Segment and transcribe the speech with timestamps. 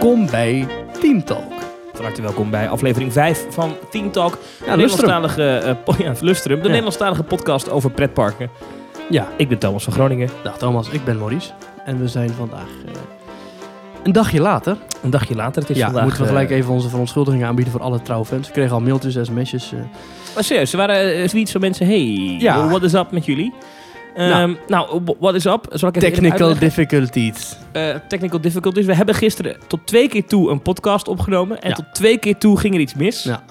[0.00, 0.66] Welkom bij
[1.00, 1.52] Team Talk.
[1.92, 4.38] Van harte welkom bij aflevering 5 van Team Talk.
[4.66, 5.08] Ja, de Lustrum.
[5.08, 6.68] Nederlandstalige, eh, po- ja, Lustrum, de Ja.
[6.68, 8.50] Nederlandstalige podcast over pretparken.
[9.10, 10.28] Ja, Ik ben Thomas van Groningen.
[10.42, 11.50] dag Thomas, ik ben Maurice.
[11.84, 12.92] En we zijn vandaag eh,
[14.02, 14.76] een dagje later.
[15.02, 16.02] Een dagje later, het is ja, vandaag...
[16.04, 18.46] moeten we gelijk eh, even onze verontschuldigingen aanbieden voor alle trouwe fans.
[18.46, 19.72] We kregen al mailtjes, sms'jes.
[19.72, 19.78] eh.
[20.34, 21.86] Maar serieus, er waren zoiets van mensen...
[21.86, 22.68] Hey, Ja.
[22.68, 23.52] what is up met jullie?
[24.16, 24.30] Nou.
[24.30, 25.66] Ehm, nou, what is up?
[25.70, 27.56] Zal ik even eerlijk Technical difficulties.
[27.72, 28.86] Eh, technical difficulties.
[28.86, 31.60] We hebben gisteren tot twee keer toe een podcast opgenomen.
[31.60, 31.74] En Ja.
[31.74, 33.22] tot twee keer toe ging er iets mis.
[33.22, 33.42] Ja.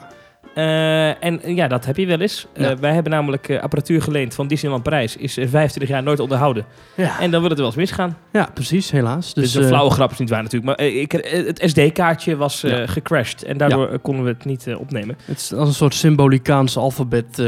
[0.54, 2.48] Eh, en ja, dat heb je wel eens.
[2.54, 5.16] Eh, wij hebben namelijk apparatuur geleend van Disneyland Parijs.
[5.16, 6.66] Is eh, 25 jaar nooit onderhouden.
[6.96, 7.20] Ja.
[7.20, 8.18] En dan wil het wel eens misgaan.
[8.32, 9.34] ja, precies, helaas.
[9.34, 10.78] Dus Dus een flauwe grap is niet waar natuurlijk.
[10.80, 13.44] Maar ik, het SD-kaartje was gecrashed.
[13.44, 15.18] En daardoor konden we het niet opnemen.
[15.26, 17.44] het is als een soort symbolicaans alfabet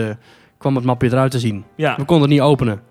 [0.57, 1.63] kwam het mapje eruit te zien.
[1.75, 2.81] We konden het niet openen.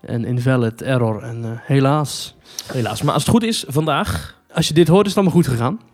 [0.00, 1.22] En invalid, error.
[1.22, 2.36] En eh, helaas.
[2.72, 3.02] helaas.
[3.02, 4.36] Maar als het goed is, vandaag...
[4.52, 5.80] Als je dit hoort, is het allemaal goed gegaan.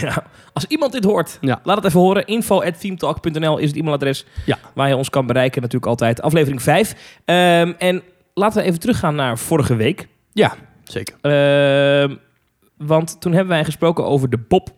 [0.00, 0.22] Ja,
[0.52, 1.60] als iemand dit hoort, Ja.
[1.64, 2.26] laat het even horen.
[2.26, 4.58] info.themetalk.nl is het e-mailadres Ja.
[4.74, 5.60] waar je ons kan bereiken.
[5.62, 7.18] Natuurlijk altijd aflevering 5.
[7.24, 8.02] Ehm, en
[8.34, 10.08] laten we even teruggaan naar vorige week.
[10.84, 11.16] Zeker.
[11.20, 12.16] Ehm,
[12.76, 14.68] want toen hebben wij gesproken over de Bob.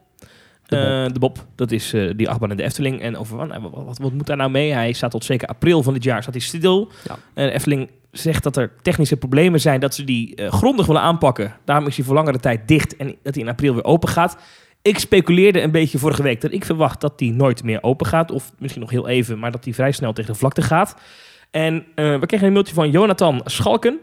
[0.68, 0.86] De Bob.
[0.86, 3.00] Eh, de Bob, dat is eh, die achtbaan in de Efteling.
[3.00, 4.72] En over wat, wat, wat, moet daar nou mee?
[4.72, 6.90] Hij staat tot zeker april van dit jaar staat hij stil.
[7.08, 7.16] Ja.
[7.34, 11.54] En Efteling zegt dat er technische problemen zijn, dat ze die eh, grondig willen aanpakken.
[11.64, 14.36] Daarom is hij voor langere tijd dicht en dat hij in april weer open gaat.
[14.82, 18.30] Ik speculeerde een beetje vorige week dat ik verwacht dat die nooit meer open gaat.
[18.30, 20.96] Of misschien nog heel even, maar dat die vrij snel tegen de vlakte gaat.
[21.50, 23.98] En we kregen een mailtje van Jonathan Schalken.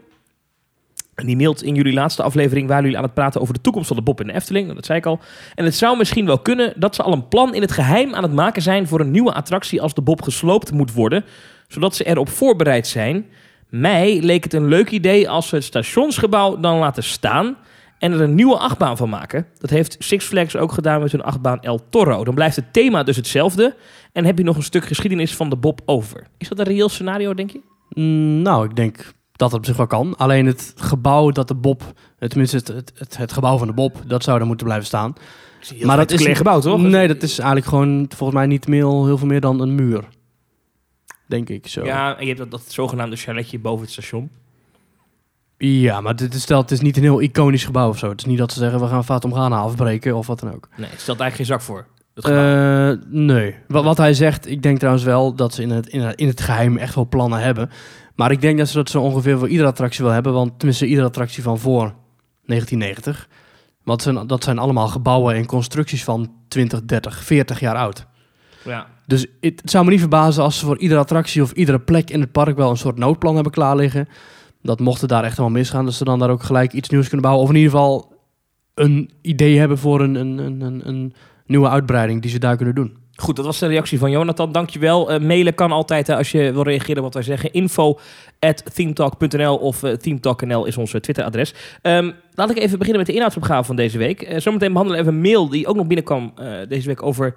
[1.16, 3.88] En die mailt in jullie laatste aflevering waren jullie aan het praten over de toekomst
[3.88, 4.74] van de Bob in de Efteling.
[4.74, 5.20] Dat zei ik al.
[5.54, 8.22] En het zou misschien wel kunnen dat ze al een plan in het geheim aan
[8.22, 11.24] het maken zijn voor een nieuwe attractie als de Bob gesloopt moet worden.
[11.68, 13.26] Zodat ze erop voorbereid zijn.
[13.68, 17.56] Mij leek het een leuk idee als ze het stationsgebouw dan laten staan
[17.98, 19.46] en er een nieuwe achtbaan van maken.
[19.58, 22.24] Dat heeft Six Flags ook gedaan met hun achtbaan El Toro.
[22.24, 23.76] Dan blijft het thema dus hetzelfde
[24.12, 26.26] en heb je nog een stuk geschiedenis van de Bob over.
[26.38, 27.60] Is dat een reëel scenario, denk je?
[27.88, 30.16] Mm, nou, ik denk dat het op zich wel kan.
[30.16, 31.82] Alleen het gebouw dat de Bob,
[32.18, 34.86] eh, tenminste het, het, het, het gebouw van de Bob, dat zou er moeten blijven
[34.86, 35.14] staan.
[35.82, 36.80] maar dat is een gebouw, toch?
[36.80, 40.04] Nee, dat is eigenlijk gewoon volgens mij niet meer, heel veel meer dan een muur.
[41.26, 41.84] Denk ik zo.
[41.84, 44.30] Ja, en je hebt dat, dat zogenaamde chaletje boven het station.
[45.58, 48.08] Ja, maar dit is, stel, het is niet een heel iconisch gebouw of zo.
[48.08, 50.68] Het is niet dat ze zeggen, we gaan Fatum Ghana afbreken of wat dan ook.
[50.76, 51.86] Nee, het stelt eigenlijk geen zak voor.
[52.14, 53.54] Eh, nee.
[53.68, 56.26] Wat, wat hij zegt, ik denk trouwens wel dat ze in het, in, het, in
[56.26, 57.70] het geheim echt wel plannen hebben.
[58.16, 60.32] Maar ik denk dat ze dat zo ongeveer voor iedere attractie wel hebben.
[60.32, 61.94] Want tenminste, iedere attractie van voor
[62.44, 63.28] 1990.
[63.82, 68.06] Want zijn, dat zijn allemaal gebouwen en constructies van 20, 30, 40 jaar oud.
[68.64, 68.86] ja.
[69.06, 72.10] Dus het, het zou me niet verbazen als ze voor iedere attractie of iedere plek
[72.10, 74.08] in het park wel een soort noodplan hebben klaar liggen.
[74.62, 77.04] Dat mocht het daar echt wel misgaan, dat ze dan daar ook gelijk iets nieuws
[77.08, 77.44] kunnen bouwen.
[77.44, 78.12] Of in ieder geval
[78.74, 81.14] een idee hebben voor een, een, een, een, een
[81.46, 82.96] nieuwe uitbreiding die ze daar kunnen doen.
[83.16, 84.52] Goed, dat was de reactie van Jonathan.
[84.52, 85.10] Dankjewel.
[85.10, 87.52] Eh mailen kan altijd hè, als je wil reageren wat wij zeggen.
[87.52, 87.98] Info
[89.60, 91.54] of eh, themetalk.nl is ons eh, Twitteradres.
[91.82, 94.22] Ehm, laat ik even beginnen met de inhoudsopgave van deze week.
[94.22, 97.34] Eh, zometeen behandelen we even een mail die ook nog binnenkwam eh, deze week over...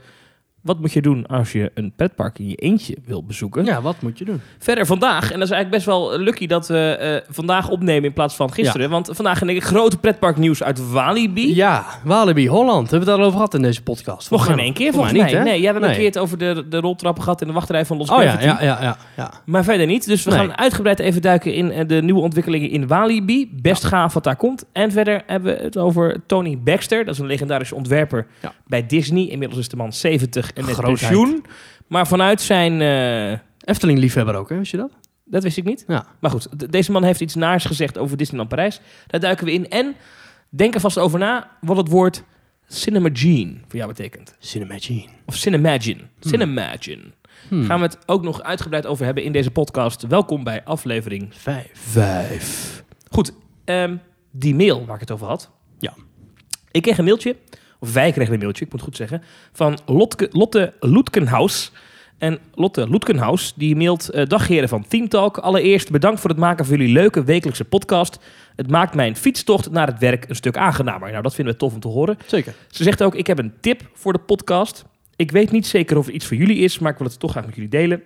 [0.62, 3.66] Wat moet je doen als je een pretpark in je eentje wil bezoeken?
[3.66, 4.42] Ja, wat moet je doen?
[4.58, 8.14] Verder vandaag, en dat is eigenlijk best wel lucky dat we eh, vandaag opnemen in
[8.14, 8.90] plaats van gisteren.
[8.90, 11.56] Want vandaag een grote pretparknieuws uit Walibi.
[11.56, 12.90] Ja, Walibi, Holland.
[12.92, 14.32] Hebben we het al over gehad in deze podcast?
[14.32, 15.24] Nog geen één keer, volgens mij.
[15.24, 15.44] niet, hè?
[15.44, 15.98] nee, jij hebt een Nee.
[15.98, 18.58] keer het over de, de roltrappen gehad in de wachtrij van Los Oh ja, ja,
[18.62, 19.32] ja, ja, ja.
[19.46, 20.06] Maar verder niet.
[20.06, 20.40] Dus we Nee.
[20.40, 23.50] gaan uitgebreid even duiken in eh, de nieuwe ontwikkelingen in Walibi.
[23.62, 24.66] Best gaaf wat daar komt.
[24.72, 27.06] En verder hebben we het over Tony Baxter.
[27.06, 28.28] Dat is een legendarische ontwerper
[28.68, 29.28] bij Disney.
[29.28, 31.00] Inmiddels is de man 70 en met Grootheid.
[31.00, 31.46] pensioen.
[31.88, 32.82] Maar vanuit zijn...
[32.82, 34.58] eh, Efteling-liefhebber ook, hè?
[34.58, 34.92] Wist je dat?
[35.26, 35.84] dat wist ik niet.
[35.88, 36.06] Ja.
[36.20, 38.82] Maar goed, deze man heeft iets naars gezegd over Disneyland Parijs.
[39.08, 39.70] Daar duiken we in.
[39.70, 39.96] En
[40.50, 42.24] denk er vast over na wat het woord
[42.68, 44.36] Cinemagine voor jou betekent.
[44.40, 45.10] Cinemagine.
[45.26, 46.02] Of Cinemagine.
[46.20, 47.04] Cinemagine.
[47.48, 47.64] Hmm.
[47.66, 50.08] Gaan we het ook nog uitgebreid over hebben in deze podcast.
[50.08, 51.70] Welkom bij aflevering Vijf.
[51.74, 52.84] Vijf.
[53.10, 53.34] Goed,
[53.66, 53.96] ehm,
[54.32, 55.52] die mail waar ik het over had.
[55.80, 55.94] Ja.
[56.72, 57.36] Ik kreeg een mailtje,
[57.80, 61.72] of wij kregen een mailtje, ik moet het goed zeggen, van Lotke, Lotte Loetkenhaus.
[62.18, 64.10] En Lotte Loetkenhaus, die mailt...
[64.10, 65.38] eh dag heren van Team Talk.
[65.38, 68.20] Allereerst bedankt voor het maken van jullie leuke wekelijkse podcast.
[68.56, 71.12] Het maakt mijn fietstocht naar het werk een stuk aangenamer.
[71.12, 72.18] Nou, dat vinden we tof om te horen.
[72.26, 72.54] Zeker.
[72.68, 74.86] Ze zegt ook, ik heb een tip voor de podcast.
[75.16, 77.32] Ik weet niet zeker of het iets voor jullie is, maar ik wil het toch
[77.32, 78.02] graag met jullie delen.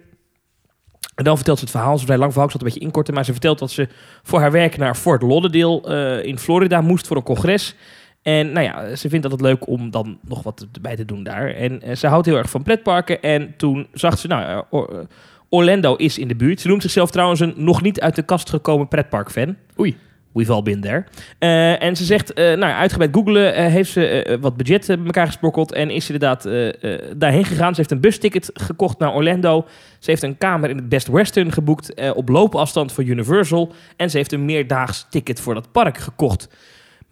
[1.16, 1.92] En dan vertelt ze het verhaal.
[1.92, 3.14] Het is vrij lang verhaal, ik zal het een beetje inkorten.
[3.14, 3.88] Maar ze vertelt dat ze
[4.24, 7.76] voor haar werk naar Fort Lauderdale eh, in Florida moest voor een congres.
[8.24, 11.24] En nou ja, ze vindt dat het leuk om dan nog wat bij te doen
[11.24, 11.50] daar.
[11.50, 13.22] En eh, ze houdt heel erg van pretparken.
[13.22, 15.06] En toen zag ze, nou Or- eh,
[15.50, 16.62] Orlando is in de buurt.
[16.62, 19.56] Ze noemt zichzelf trouwens een nog niet uit de kast gekomen pretparkfan.
[19.80, 19.98] Oei.
[20.34, 21.04] We've all been there.
[21.40, 24.96] Eh, en ze zegt, eh, nou, uitgebreid googlen, eh, heeft ze eh, wat budget eh,
[24.98, 27.70] bij elkaar gesprokkeld en is ze inderdaad eh, eh, daarheen gegaan.
[27.70, 29.66] Ze heeft een busticket gekocht naar Orlando.
[30.00, 33.72] Ze heeft een kamer in het Best Western geboekt eh, op loopafstand voor Universal.
[33.96, 36.48] En ze heeft een meerdaags ticket voor dat park gekocht.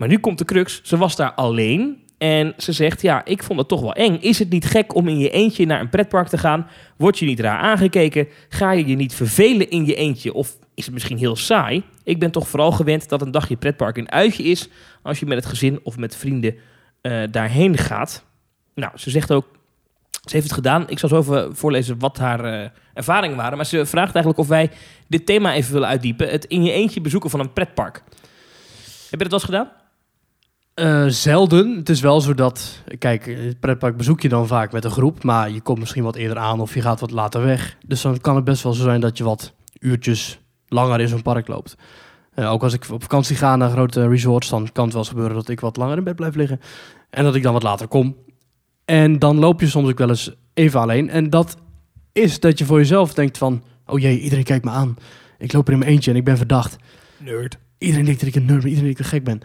[0.02, 2.04] Maar nu komt de crux, ze was daar alleen.
[2.18, 4.18] En ze zegt, ja, ik vond het toch wel eng.
[4.22, 6.68] Is het niet gek om in je eentje naar een pretpark te gaan?
[6.98, 8.28] Word je niet raar aangekeken?
[8.50, 10.34] Ga je je niet vervelen in je eentje?
[10.34, 11.84] Of is het misschien heel saai?
[12.04, 14.70] Ik ben toch vooral gewend dat een dagje pretpark een uitje is...
[15.02, 16.56] als je met het gezin of met vrienden
[17.02, 18.24] eh, daarheen gaat.
[18.76, 19.46] Nou, ze zegt ook,
[20.12, 20.90] ze heeft het gedaan.
[20.90, 23.58] Ik zal zo even voorlezen wat haar eh, ervaringen waren.
[23.58, 24.70] Maar ze vraagt eigenlijk of wij
[25.08, 26.30] dit thema even willen uitdiepen.
[26.30, 28.04] Het in je eentje bezoeken van een pretpark.
[29.10, 29.81] Heb je dat wel eens gedaan?
[30.82, 31.76] Eh, zelden.
[31.76, 35.24] Het is wel zo dat, kijk, het pretpark bezoek je dan vaak met een groep,
[35.24, 37.78] maar je komt misschien wat eerder aan of je gaat wat later weg.
[37.86, 41.22] Dus dan kan het best wel zo zijn dat je wat uurtjes langer in zo'n
[41.22, 41.76] park loopt.
[42.34, 45.12] Eh, ook als ik op vakantie ga naar grote resorts, dan kan het wel eens
[45.12, 46.60] gebeuren dat ik wat langer in bed blijf liggen
[47.10, 48.16] en dat ik dan wat later kom.
[48.86, 51.10] En dan loop je soms ook wel eens even alleen.
[51.10, 51.58] En dat
[52.12, 54.96] is dat je voor jezelf denkt van, oh jee, iedereen kijkt me aan.
[55.38, 56.76] Ik loop er in mijn eentje en ik ben verdacht.
[57.18, 57.58] Nerd.
[57.78, 59.42] Iedereen denkt dat ik een nerd ben, iedereen denkt dat ik gek ben.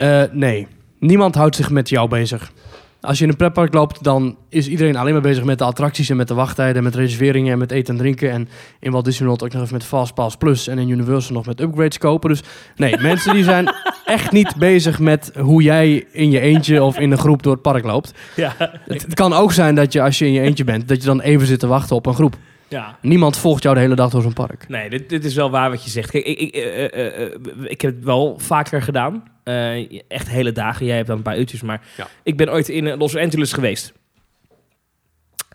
[0.00, 0.66] Eh, nee,
[0.98, 2.52] niemand houdt zich met jou bezig.
[3.00, 6.10] Als je in een pretpark loopt, dan is iedereen alleen maar bezig met de attracties
[6.10, 8.30] en met de wachttijden, met reserveringen en met eten en drinken.
[8.30, 8.48] En
[8.80, 11.60] in Walt Disney World ook nog even met Fastpass Plus en in Universal nog met
[11.60, 12.30] upgrades kopen.
[12.30, 12.42] Dus
[12.76, 13.74] nee, mensen die zijn
[14.04, 17.62] echt niet bezig met hoe jij in je eentje of in een groep door het
[17.62, 18.12] park loopt.
[18.36, 18.54] Ja.
[18.58, 21.06] Het, het kan ook zijn dat je als je in je eentje bent, dat je
[21.06, 22.36] dan even zit te wachten op een groep.
[22.70, 22.98] Ja.
[23.02, 24.64] Niemand volgt jou de hele dag door zo'n park.
[24.68, 26.10] Nee, dit, dit is wel waar wat je zegt.
[26.10, 27.32] Kijk, ik, ik, eh, eh, eh,
[27.64, 29.22] ik heb het wel vaker gedaan.
[29.44, 30.86] Eh, echt hele dagen.
[30.86, 31.62] Jij hebt dan een paar uurtjes.
[31.62, 32.06] Maar Ja.
[32.22, 33.92] ik ben ooit in Los Angeles geweest.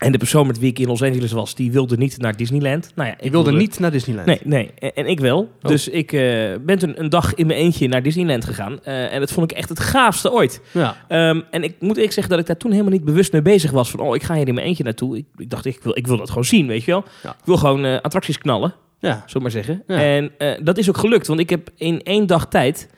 [0.05, 2.91] En de persoon met wie ik in Los Angeles was, die wilde niet naar Disneyland.
[2.95, 4.27] Nou ja, Ik wilde niet naar Disneyland.
[4.27, 4.71] Nee, nee.
[4.79, 5.39] En, en ik wel.
[5.39, 5.69] Oh.
[5.69, 6.21] Dus ik eh,
[6.61, 8.83] ben toen een dag in mijn eentje naar Disneyland gegaan.
[8.83, 10.61] Eh, en dat vond ik echt het gaafste ooit.
[10.71, 10.95] Ja.
[11.07, 13.71] Ehm, en ik moet eerlijk zeggen dat ik daar toen helemaal niet bewust mee bezig
[13.71, 13.89] was.
[13.89, 15.17] Van, oh, ik ga hier in mijn eentje naartoe.
[15.17, 17.03] Ik, ik dacht, ik wil, ik wil dat gewoon zien, weet je wel.
[17.23, 17.29] Ja.
[17.29, 19.25] Ik wil gewoon eh, attracties knallen, Ja.
[19.31, 19.83] we maar zeggen.
[19.87, 19.97] Ja.
[19.99, 20.31] En
[20.63, 22.89] dat is ook gelukt, want ik heb in één dag tijd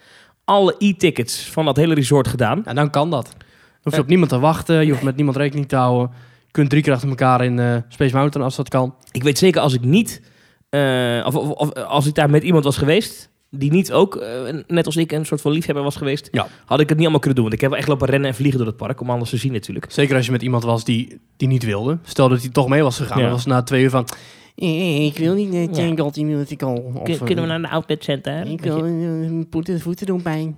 [0.45, 2.61] alle e-tickets van dat hele resort gedaan.
[2.65, 3.35] Ja, dan kan dat.
[3.37, 3.43] Je
[3.83, 4.01] hoeft Eh.
[4.01, 6.11] op niemand te wachten, je hoeft met niemand rekening te houden.
[6.57, 8.95] Je kunt drie keer achter elkaar in eh, Space Mountain als dat kan.
[9.11, 10.21] Ik weet zeker als ik niet,
[10.69, 14.29] eh, of, of, of als ik daar met iemand was geweest, die niet ook, eh,
[14.67, 16.47] net als ik, een soort van liefhebber was geweest, Ja.
[16.65, 17.43] had ik het niet allemaal kunnen doen.
[17.43, 19.37] Want ik heb wel echt lopen rennen en vliegen door het park, om alles te
[19.37, 19.85] zien natuurlijk.
[19.91, 21.97] Zeker als je met iemand was die, die niet wilde.
[22.03, 23.17] Stel dat hij toch mee was gegaan.
[23.17, 23.23] Ja.
[23.23, 24.07] Dan was na twee uur van...
[24.55, 26.73] "Eh, Ik wil niet naar Tangled Musical.
[26.93, 28.45] Of, eh, Kunnen we naar de outlet center?
[28.47, 30.57] Ik wil eh, voeten, voeten doen pijn.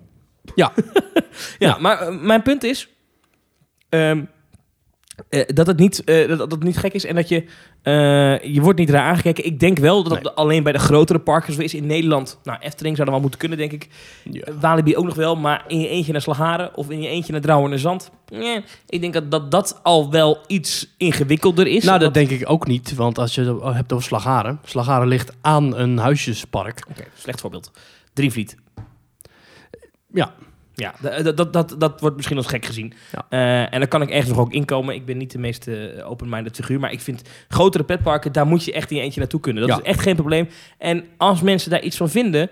[1.60, 2.90] Ja, maar eh, mijn punt is
[3.90, 4.24] ehm,
[5.30, 7.44] eh, dat, het niet, eh, dat, dat het niet gek is en dat je,
[7.82, 9.46] eh, je wordt niet raar aangekeken.
[9.46, 10.32] Ik denk wel dat Nee.
[10.32, 12.40] alleen bij de grotere parken zo is in Nederland.
[12.44, 13.88] Nou, Efteling zou er wel moeten kunnen, denk ik.
[14.32, 14.44] Ja.
[14.60, 17.42] Walibi ook nog wel, maar in je eentje naar Slagharen of in je eentje naar
[17.42, 18.12] Drouwen en Zand.
[18.28, 21.84] Nee, ik denk dat, dat dat al wel iets ingewikkelder is.
[21.84, 22.96] Nou, dat denk ik ook niet.
[22.96, 24.60] Want als je het hebt over Slagharen.
[24.64, 26.84] Slagharen ligt aan een huisjespark.
[26.90, 27.72] Oké, slecht voorbeeld.
[28.14, 28.56] Drievliet.
[30.14, 30.34] Ja.
[30.80, 30.94] Ja,
[31.24, 32.94] dat, dat, dat, dat wordt misschien als gek gezien.
[33.12, 33.26] Ja.
[33.30, 34.96] Eh, en dan kan ik ergens nog ook inkomen.
[34.96, 36.80] Ik ben niet de meest eh, open-minded figuur.
[36.80, 39.68] Maar ik vind grotere petparken, daar moet je echt in je eentje naartoe kunnen.
[39.68, 39.84] Dat Ja.
[39.84, 40.48] is echt geen probleem.
[40.78, 42.50] En als mensen daar iets van vinden...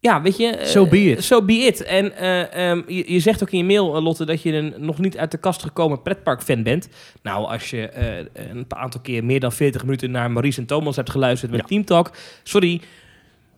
[0.00, 0.46] Ja, weet je...
[0.46, 1.24] eh, So be it.
[1.24, 1.82] So be it.
[1.82, 4.98] En eh, ehm, je, je zegt ook in je mail, Lotte, dat je een nog
[4.98, 6.88] niet uit de kast gekomen pretpark-fan bent.
[7.22, 7.90] Nou, als je
[8.32, 11.66] een aantal keer meer dan 40 minuten naar Maurice en Thomas hebt geluisterd met Ja.
[11.66, 12.10] Team Talk...
[12.42, 12.80] Sorry,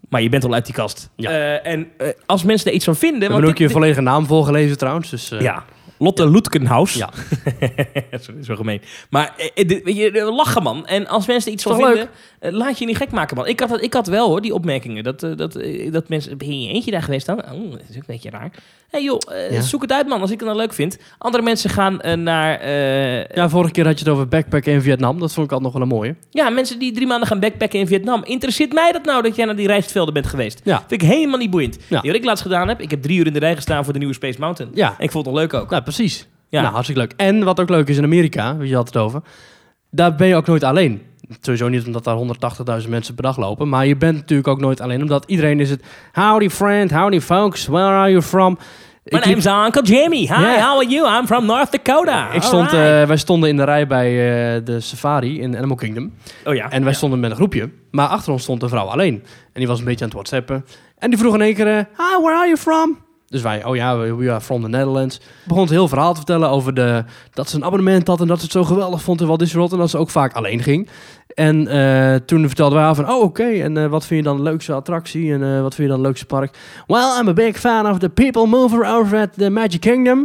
[0.09, 1.11] maar je bent al uit die kast.
[1.17, 1.31] Ja.
[1.31, 3.19] Eh, en eh, als mensen er iets van vinden...
[3.21, 5.11] We hebben ook dit- je volledige naam voorgelezen trouwens.
[5.11, 5.65] Dus, eh, ja,
[5.99, 6.95] Lotte Loetkenhaus.
[6.95, 7.11] Ja.
[8.21, 8.81] Sorry, zo gemeen.
[9.11, 10.87] Maar eh, dit- weet je, eh, lachen man.
[10.87, 13.47] En als mensen iets van vinden, eh, laat je niet gek maken man.
[13.47, 15.05] Ik had, ik had wel hoor, die opmerkingen.
[15.05, 17.39] Dat, eh, dat, eh, dat mensen, ben je in je eentje daar geweest dan?
[17.39, 18.51] Oh, dat is ook een beetje raar.
[18.91, 19.61] Hé hey, joh, eh, Ja.
[19.61, 20.99] zoek het uit man, als ik het dan leuk vind.
[21.19, 22.59] Andere mensen gaan eh, naar...
[22.61, 25.19] eh, Ja, vorige keer had je het over backpacken in Vietnam.
[25.19, 26.17] Dat vond ik altijd nog wel een mooie.
[26.31, 28.25] ja, mensen die drie maanden gaan backpacken in Vietnam.
[28.25, 30.61] Interesseert mij dat nou dat jij naar die rijstvelden bent geweest?
[30.65, 30.85] Ja.
[30.89, 31.79] Vind ik helemaal niet boeiend.
[31.89, 32.01] Ja.
[32.01, 33.93] Die wat ik laatst gedaan heb, ik heb drie uur in de rij gestaan voor
[33.93, 34.73] de nieuwe Space Mountain.
[34.75, 35.71] Ja, En ik vond het nog leuk ook.
[35.71, 36.29] nou precies.
[36.49, 36.61] Ja.
[36.61, 37.13] Nou, hartstikke leuk.
[37.17, 39.23] En wat ook leuk is in Amerika, weet je had het over.
[39.91, 41.03] Daar ben je ook nooit alleen.
[41.41, 42.17] Sowieso niet omdat daar
[42.83, 43.69] 180.000 mensen per dag lopen.
[43.69, 45.01] Maar je bent natuurlijk ook nooit alleen.
[45.03, 45.83] Omdat iedereen is het...
[46.13, 48.59] Howdy friend, howdy folks, where are you from?
[49.05, 50.17] My liep- name's Uncle Jimmy.
[50.21, 51.19] Hi, how are you?
[51.19, 52.31] I'm from North Dakota.
[52.33, 54.07] Ik stond, eh, wij stonden in de rij bij
[54.57, 56.13] eh, de safari in Animal Kingdom.
[56.45, 56.71] oh ja.
[56.71, 56.97] En wij Ja.
[56.97, 57.71] stonden met een groepje.
[57.91, 59.15] Maar achter ons stond een vrouw alleen.
[59.53, 60.65] En die was een beetje aan het whatsappen.
[60.99, 61.67] En die vroeg in één keer...
[61.67, 62.99] eh, Hi, where are you from?
[63.29, 65.21] Dus wij, oh ja, we are from the Netherlands.
[65.45, 68.37] Begon het heel verhaal te vertellen over de, dat ze een abonnement had en dat
[68.37, 70.63] ze het zo geweldig vond in Walt Disney World en dat ze ook vaak alleen
[70.63, 70.89] ging.
[71.35, 74.43] En eh, toen vertelden wij van, oh oké, en eh, wat vind je dan de
[74.43, 76.59] leukste attractie en eh, wat vind je dan het leukste park?
[76.87, 80.19] Well, I'm a big fan of the people mover over at the Magic Kingdom.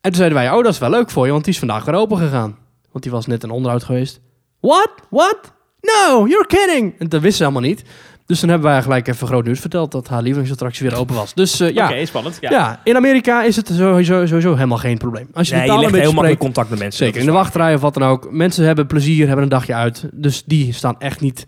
[0.00, 1.84] En toen zeiden wij, oh dat is wel leuk voor je, want die is vandaag
[1.84, 2.56] weer open gegaan.
[2.92, 4.20] Want die was net in onderhoud geweest.
[4.60, 4.90] What?
[5.10, 5.38] What?
[5.80, 6.94] No, you're kidding!
[6.98, 7.84] En dat wist ze helemaal niet.
[8.26, 11.34] Dus toen hebben wij gelijk even groot nieuws verteld dat haar lievelingsattractie weer open was.
[11.34, 12.38] Dus eh, ja, Oké, spannend.
[12.40, 12.50] Ja.
[12.50, 12.80] ja.
[12.84, 15.28] in Amerika is het sowieso, sowieso helemaal geen probleem.
[15.32, 17.04] Als je Nee, de je een heel makkelijk contact met mensen.
[17.06, 18.30] zeker in de wachtrij of wat dan ook.
[18.30, 20.08] Mensen hebben plezier, hebben een dagje uit.
[20.12, 21.46] Dus die staan echt niet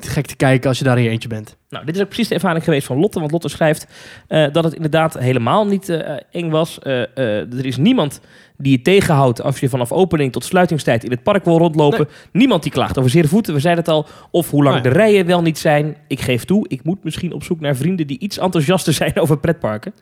[0.00, 1.56] gek te kijken als je daar in je eentje bent.
[1.68, 3.18] Nou, dit is ook precies de ervaring geweest van Lotte.
[3.18, 3.86] Want Lotte schrijft
[4.28, 6.78] eh, dat het inderdaad helemaal niet eh, eng was.
[6.78, 8.20] Eh, eh, er is niemand
[8.56, 12.08] die je tegenhoudt als je vanaf opening tot sluitingstijd in het park wil rondlopen.
[12.32, 13.54] Niemand die klaagt over zere voeten.
[13.54, 14.06] We zeiden het al.
[14.30, 15.96] Of hoe lang de rijen wel niet zijn.
[16.08, 19.38] Ik geef toe, ik moet misschien op zoek naar vrienden die iets enthousiaster zijn over
[19.38, 19.94] pretparken.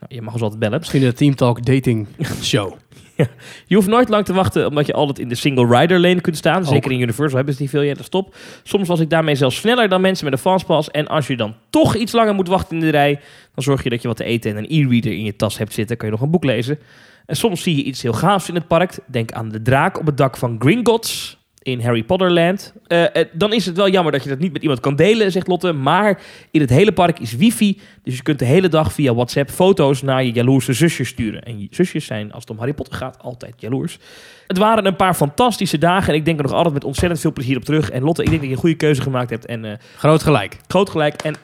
[0.00, 0.78] Nou, je mag ons altijd bellen.
[0.78, 2.06] Misschien de Team Talk dating
[2.42, 2.74] show.
[3.66, 6.36] Je hoeft nooit lang te wachten, omdat je altijd in de single rider lane kunt
[6.36, 6.64] staan.
[6.64, 7.82] Zeker in Universal hebben ze die veel.
[7.82, 8.34] Ja, dat stop.
[8.62, 10.90] Soms was ik daarmee zelfs sneller dan mensen met een fastpass.
[10.90, 13.20] En als je dan toch iets langer moet wachten in de rij,
[13.54, 15.72] dan zorg je dat je wat te eten en een e-reader in je tas hebt
[15.72, 15.96] zitten.
[15.96, 16.78] Kan je nog een boek lezen.
[17.26, 18.98] En soms zie je iets heel gaafs in het park.
[19.06, 22.72] Denk aan de draak op het dak van Gringotts in Harry Potter Land.
[22.86, 25.32] Eh, eh, dan is het wel jammer dat je dat niet met iemand kan delen,
[25.32, 25.72] zegt Lotte.
[25.72, 27.80] Maar in het hele park is wifi.
[28.02, 31.42] Dus je kunt de hele dag via WhatsApp foto's naar je jaloerse zusjes sturen.
[31.42, 33.98] En je zusjes zijn, als het om Harry Potter gaat, altijd jaloers.
[34.46, 36.08] Het waren een paar fantastische dagen.
[36.08, 37.90] En ik denk er nog altijd met ontzettend veel plezier op terug.
[37.90, 39.46] En Lotte, ik denk dat je een goede keuze gemaakt hebt.
[39.46, 40.56] En eh, Groot gelijk.
[40.66, 41.22] groot gelijk.
[41.22, 41.34] En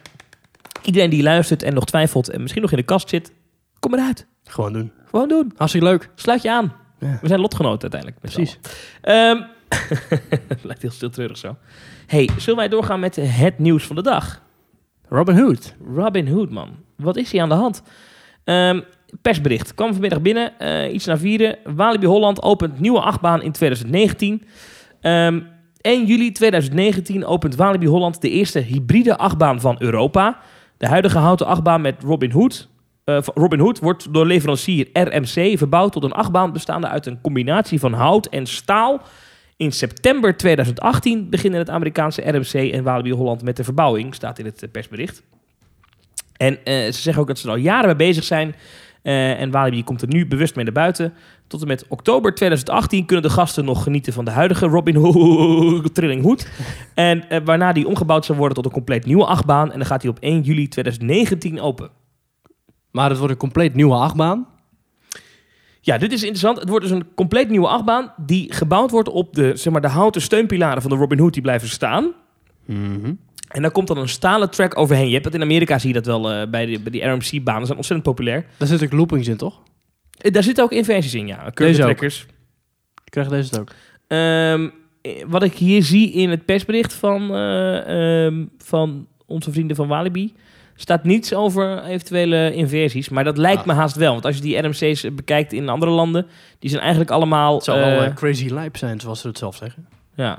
[0.85, 3.33] iedereen die luistert en nog twijfelt en misschien nog in de kast zit,
[3.79, 4.27] kom eruit.
[4.45, 4.93] Gewoon doen.
[5.11, 5.53] Gewoon doen.
[5.57, 6.11] Hartstikke leuk.
[6.15, 6.73] Sluit je aan.
[7.01, 7.19] Ja.
[7.21, 8.21] We zijn lotgenoten uiteindelijk.
[8.21, 8.59] Precies.
[10.49, 11.57] Het lijkt heel stil treurig zo.
[12.07, 14.43] hey, zullen wij doorgaan met het nieuws van de dag?
[15.09, 15.75] Robin Hood.
[15.95, 16.69] Robin Hood, man.
[16.97, 17.83] Wat is hier aan de hand?
[18.45, 18.81] Ehm,
[19.23, 19.75] persbericht.
[19.75, 20.59] Kwam vanmiddag binnen.
[20.59, 21.59] eh, iets na vieren.
[21.65, 24.43] Walibi Holland opent nieuwe achtbaan in 2019.
[25.01, 25.41] Ehm
[25.81, 30.39] 1 juli 2019 opent Walibi Holland de eerste hybride achtbaan van Europa.
[30.77, 32.69] De huidige houten achtbaan met Robin Hood.
[33.05, 37.81] eh, Robin Hood wordt door leverancier RMC verbouwd tot een achtbaan bestaande uit een combinatie
[37.81, 39.03] van hout en staal.
[39.59, 44.45] In september 2018 beginnen het Amerikaanse RMC en Walibi Holland met de verbouwing, staat in
[44.45, 45.23] het eh, persbericht.
[46.37, 48.55] En eh, ze zeggen ook dat ze er al jaren mee bezig zijn.
[49.03, 51.13] Eh, en Walibi komt er nu bewust mee naar buiten.
[51.47, 55.95] Tot en met oktober 2018 kunnen de gasten nog genieten van de huidige Robin Hood
[55.95, 56.49] Trilling Hood.
[56.95, 59.73] En waarna die omgebouwd zal worden tot een compleet nieuwe achtbaan.
[59.73, 61.91] En dan gaat die op 1 juli 2019 open.
[62.91, 64.47] Maar het wordt een compleet nieuwe achtbaan.
[65.81, 66.59] Ja, dit is interessant.
[66.59, 69.89] Het wordt dus een compleet nieuwe achtbaan die gebouwd wordt op de, zeg maar, de
[69.89, 72.13] houten steunpilaren van de Robin Hood die blijven staan.
[72.65, 73.13] Mhm.
[73.49, 75.07] En daar komt dan een stalen track overheen.
[75.07, 77.67] Je hebt het in Amerika, zie je dat wel eh, bij, de, bij die RMC-banen.
[77.67, 78.47] zijn ontzettend populair.
[78.57, 79.61] Daar zitten ook loopings in, toch?
[80.19, 81.37] Eh, daar zitten ook inversies in, ja.
[81.37, 81.53] Deze.
[81.53, 82.27] Curve-trekkers.
[83.05, 83.73] Ik krijg deze ook.
[84.07, 84.69] Ehm,
[85.03, 89.89] eh, wat ik hier zie in het persbericht van, eh, ehm, van onze vrienden van
[89.89, 90.33] Walibi...
[90.81, 93.09] staat niets over eventuele inversies.
[93.09, 93.67] Maar dat lijkt Ah.
[93.67, 94.13] me haast wel.
[94.13, 96.27] Want als je die RMC's bekijkt in andere landen...
[96.59, 97.55] die zijn eigenlijk allemaal...
[97.59, 99.87] Het eh, wel eh, crazy lijp zijn, zoals ze het zelf zeggen.
[100.15, 100.39] Ja.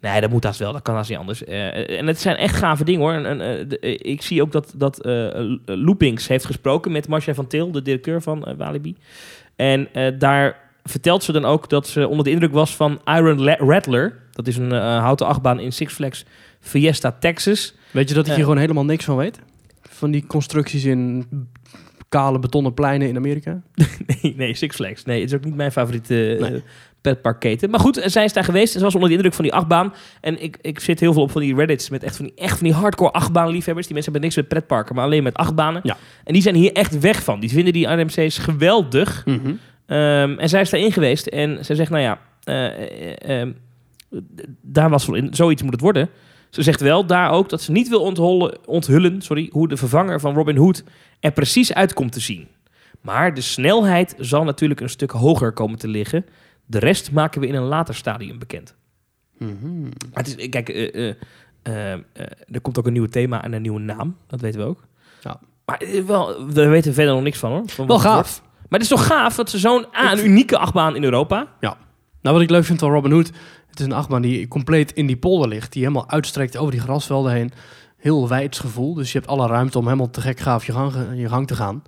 [0.00, 0.72] Nee, dat moet haast wel.
[0.72, 1.44] Dat kan haast niet anders.
[1.44, 3.12] Eh, en het zijn echt gave dingen hoor.
[3.12, 5.28] En, en, eh, de- eh, ik zie ook dat, dat eh,
[5.64, 8.96] Loopings heeft gesproken met Marcia van Til, de directeur van eh, Walibi.
[9.56, 13.48] En eh, daar vertelt ze dan ook dat ze onder de indruk was van Iron
[13.48, 14.18] Rattler.
[14.32, 16.24] Dat is een eh, houten achtbaan in Six Flags
[16.60, 17.74] Fiesta, Texas.
[17.94, 19.38] Weet je dat ik hier gewoon helemaal niks van weet?
[19.82, 21.26] Van die constructies in
[22.08, 23.62] kale betonnen pleinen in Amerika?
[24.22, 25.04] nee, nee, Six Flags.
[25.04, 26.62] Nee, het is ook niet mijn favoriete uh, Nee.
[27.00, 27.70] petparkketen.
[27.70, 28.72] Maar goed, zij is daar geweest.
[28.72, 29.94] en Ze was onder de indruk van die achtbaan.
[30.20, 32.58] En ik, ik zit heel veel op van die Reddits met echt van die, echt
[32.58, 33.86] van die hardcore achtbaanliefhebbers.
[33.86, 35.80] Die mensen hebben niks met pretparken, maar alleen met achtbanen.
[35.84, 35.96] Ja.
[36.24, 37.40] En die zijn hier echt weg van.
[37.40, 39.22] Die vinden die RMC's geweldig.
[39.26, 39.52] Mhm.
[39.86, 43.48] Ehm, en zij is daarin geweest en zij zegt, nou ja, eh, eh,
[44.60, 46.08] daar was in, zoiets moet het worden.
[46.54, 50.20] Ze zegt wel daar ook dat ze niet wil onthullen, onthullen sorry, hoe de vervanger
[50.20, 50.84] van Robin Hood
[51.20, 52.48] er precies uit komt te zien.
[53.00, 56.26] Maar de snelheid zal natuurlijk een stuk hoger komen te liggen.
[56.66, 58.74] De rest maken we in een later stadium bekend.
[59.38, 59.90] Mhm.
[60.12, 61.14] Het is, kijk, eh, eh,
[61.62, 62.00] eh,
[62.50, 64.16] er komt ook een nieuw thema en een nieuwe naam.
[64.26, 64.84] Dat weten we ook.
[65.20, 65.40] Ja.
[65.64, 67.62] Maar wel, we weten verder nog niks van hoor.
[67.66, 68.02] Van Wel wordt.
[68.02, 68.42] gaaf.
[68.42, 71.48] Maar het is toch gaaf dat ze zo'n ah, een unieke achtbaan in Europa.
[72.24, 73.30] Nou, wat ik leuk vind van Robin Hood,
[73.74, 76.80] het is een achtbaan die compleet in die polder ligt, die helemaal uitstrekt over die
[76.80, 77.52] grasvelden heen.
[77.96, 80.92] Heel wijds gevoel, dus je hebt alle ruimte om helemaal te gek gaaf je gang,
[81.14, 81.82] je gang te gaan.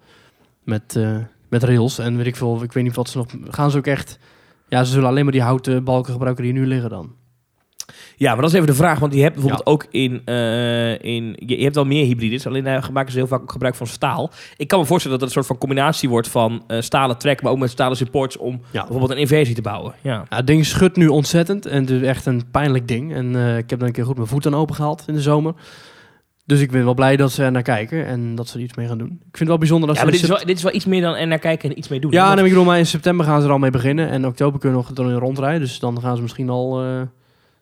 [0.62, 1.16] Met, eh,
[1.49, 3.87] met rails en weet ik veel, ik weet niet wat ze nog, gaan ze ook
[3.87, 4.19] echt,
[4.69, 7.14] ja, ze zullen alleen maar die houten balken gebruiken die nu liggen dan.
[8.19, 11.37] Ja, maar dat is even de vraag, want je hebt bijvoorbeeld ook in, eh, in
[11.47, 14.31] je, hebt wel meer hybrides, alleen daar maken ze heel vaak ook gebruik van staal.
[14.57, 17.43] Ik kan me voorstellen dat het een soort van combinatie wordt van eh, stalen track,
[17.43, 18.81] maar ook met stalen supports om Ja.
[18.81, 19.95] bijvoorbeeld een inversie te bouwen.
[20.03, 20.25] Ja.
[20.31, 23.15] Ja, het ding schudt nu ontzettend en het is echt een pijnlijk ding.
[23.15, 25.21] En eh, ik heb er een keer goed mijn voet aan open gehaald in de
[25.23, 25.55] zomer.
[26.45, 28.75] Dus ik ben wel blij dat ze er naar kijken en dat ze er iets
[28.77, 29.09] mee gaan doen.
[29.09, 30.09] Ik vind het wel bijzonder dat Ja, ze...
[30.11, 31.89] maar dit is, wel, dit is wel iets meer dan er naar kijken en iets
[31.89, 32.11] mee doen.
[32.11, 34.09] Ja, Want- nee, ik bedoel, maar in september gaan ze er al mee beginnen.
[34.09, 35.61] En in oktober kunnen we nog erin rondrijden.
[35.61, 36.85] Dus dan gaan ze misschien al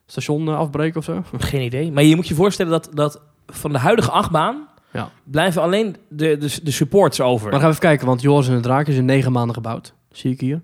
[0.06, 1.22] station eh, afbreken of zo.
[1.38, 1.92] Geen idee.
[1.92, 5.10] Maar je moet je voorstellen dat, dat van de huidige achtbaan Ja.
[5.24, 7.42] blijven alleen de, de, de supports over.
[7.50, 9.94] Maar gaan we even kijken, want Joris en de Draak is in negen maanden gebouwd.
[10.10, 10.62] Zie ik hier.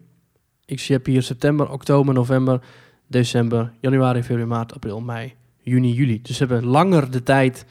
[0.65, 2.61] Ik zie- heb hier september, oktober, november,
[3.07, 6.23] december, januari, februari, maart, april, mei, juni, juli.
[6.23, 7.65] Dus ze hebben langer de tijd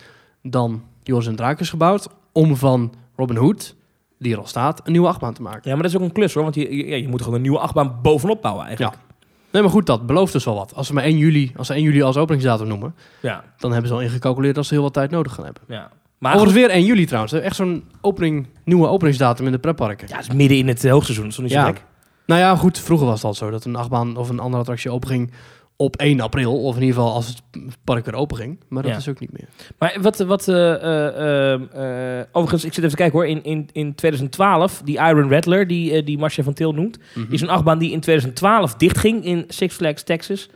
[0.43, 3.75] dan Joris en de Draak is gebouwd om van Robin Hood,
[4.19, 5.61] die er al staat, een nieuwe achtbaan te maken.
[5.63, 7.35] Ja, maar dat is ook een klus hoor, want je, je, ja, je moet gewoon
[7.35, 8.97] een nieuwe achtbaan bovenop bouwen eigenlijk.
[9.51, 10.75] Nee, maar goed, dat belooft dus wel wat.
[10.75, 13.89] Als ze maar 1 juli, als ze 1 juli als openingsdatum noemen, Ja, dan hebben
[13.89, 15.63] ze al ingecalculeerd dat ze heel wat tijd nodig gaan hebben.
[15.67, 15.89] ja.
[16.17, 17.31] Maar Overigens weer 1 juli trouwens.
[17.33, 17.39] hè.
[17.39, 20.07] Echt zo'n opening, nieuwe openingsdatum in de pretparken.
[20.07, 21.65] ja, het is midden in het hoogseizoen, dat is niet Ja.
[21.65, 21.83] gek?
[22.25, 24.91] Nou ja, goed, vroeger was het al zo dat een achtbaan of een andere attractie
[24.91, 25.31] openging
[25.81, 26.63] op 1 april.
[26.63, 27.41] Of in ieder geval als het
[27.83, 28.59] park weer open ging.
[28.67, 28.97] Maar dat Ja.
[28.97, 29.47] is ook niet meer.
[29.77, 33.43] Maar wat, wat eh, eh, eh, eh, overigens, ik zit even te kijken hoor, in,
[33.43, 37.33] in, in 2012, die Iron Rattler, die, die Marcia van Til noemt, Mhm.
[37.33, 40.49] is een achtbaan die in 2012 dichtging in Six Flags, Texas.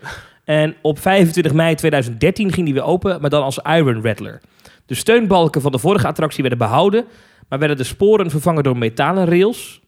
[0.44, 4.42] En op 25 mei 2013 ging die weer open, maar dan als Iron Rattler.
[4.86, 7.06] De steunbalken van de vorige attractie werden behouden,
[7.50, 9.82] maar werden de sporen vervangen door metalen rails.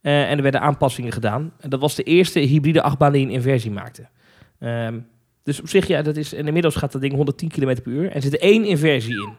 [0.00, 1.52] En er werden aanpassingen gedaan.
[1.60, 4.06] En dat was de eerste hybride achtbaan die een inversie maakte.
[4.62, 5.00] Ehm,
[5.42, 8.08] dus op zich, ja, dat is, en inmiddels gaat dat ding 110 km per uur.
[8.08, 9.32] En er zit één inversie in.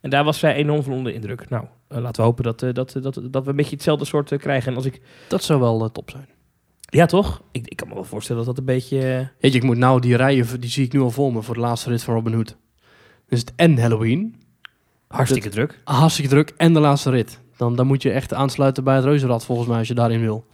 [0.00, 1.48] En daar was zij enorm van onder de indruk.
[1.48, 4.32] Nou, eh, laten we hopen dat, eh, dat, dat, dat we een beetje hetzelfde soort
[4.32, 4.70] eh, krijgen.
[4.70, 5.00] En als ik...
[5.28, 6.28] Dat zou wel top zijn.
[6.80, 7.42] Ja, toch?
[7.52, 9.30] Ik, ik kan me wel voorstellen dat dat een beetje...
[9.40, 11.54] Weet je, ik moet nou die rijen, die zie ik nu al voor me voor
[11.54, 12.56] de laatste rit van Robin Hood.
[13.28, 14.42] Is het en Halloween,
[15.08, 15.80] hartstikke druk.
[15.84, 17.40] hartstikke druk, en de laatste rit.
[17.56, 20.46] Dan, dan moet je echt aansluiten bij het reuzenrad volgens mij als je daarin wil.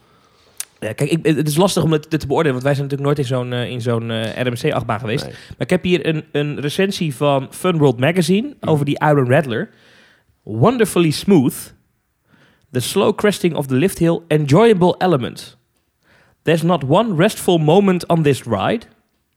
[0.83, 3.19] Ja, kijk, ik, het is lastig om dit, te beoordelen, want wij zijn natuurlijk nooit
[3.19, 5.25] in zo'n eh, in zo'n eh, RMC-achtbaan geweest.
[5.25, 5.33] Nee.
[5.33, 9.71] Maar ik heb hier een, een recensie van Fun World Magazine over die Iron Rattler.
[10.43, 11.75] Wonderfully smooth.
[12.71, 15.59] The slow cresting of the lift hill, enjoyable element.
[16.43, 18.81] There's not one restful moment on this ride.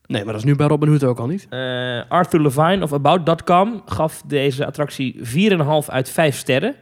[0.05, 1.47] Nee, maar dat is nu bij Robin Hood ook al niet.
[1.49, 6.75] Eh, Arthur Levine of About.com gaf deze attractie 4,5 uit 5 sterren.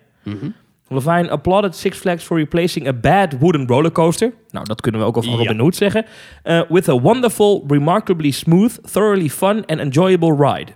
[0.94, 4.34] Levine applauded Six Flags for replacing a bad wooden roller coaster.
[4.50, 5.38] Nou, dat kunnen we ook al van Ja.
[5.38, 6.06] Robin Hood zeggen.
[6.44, 10.72] Uh, with a wonderful, remarkably smooth, thoroughly fun and enjoyable ride.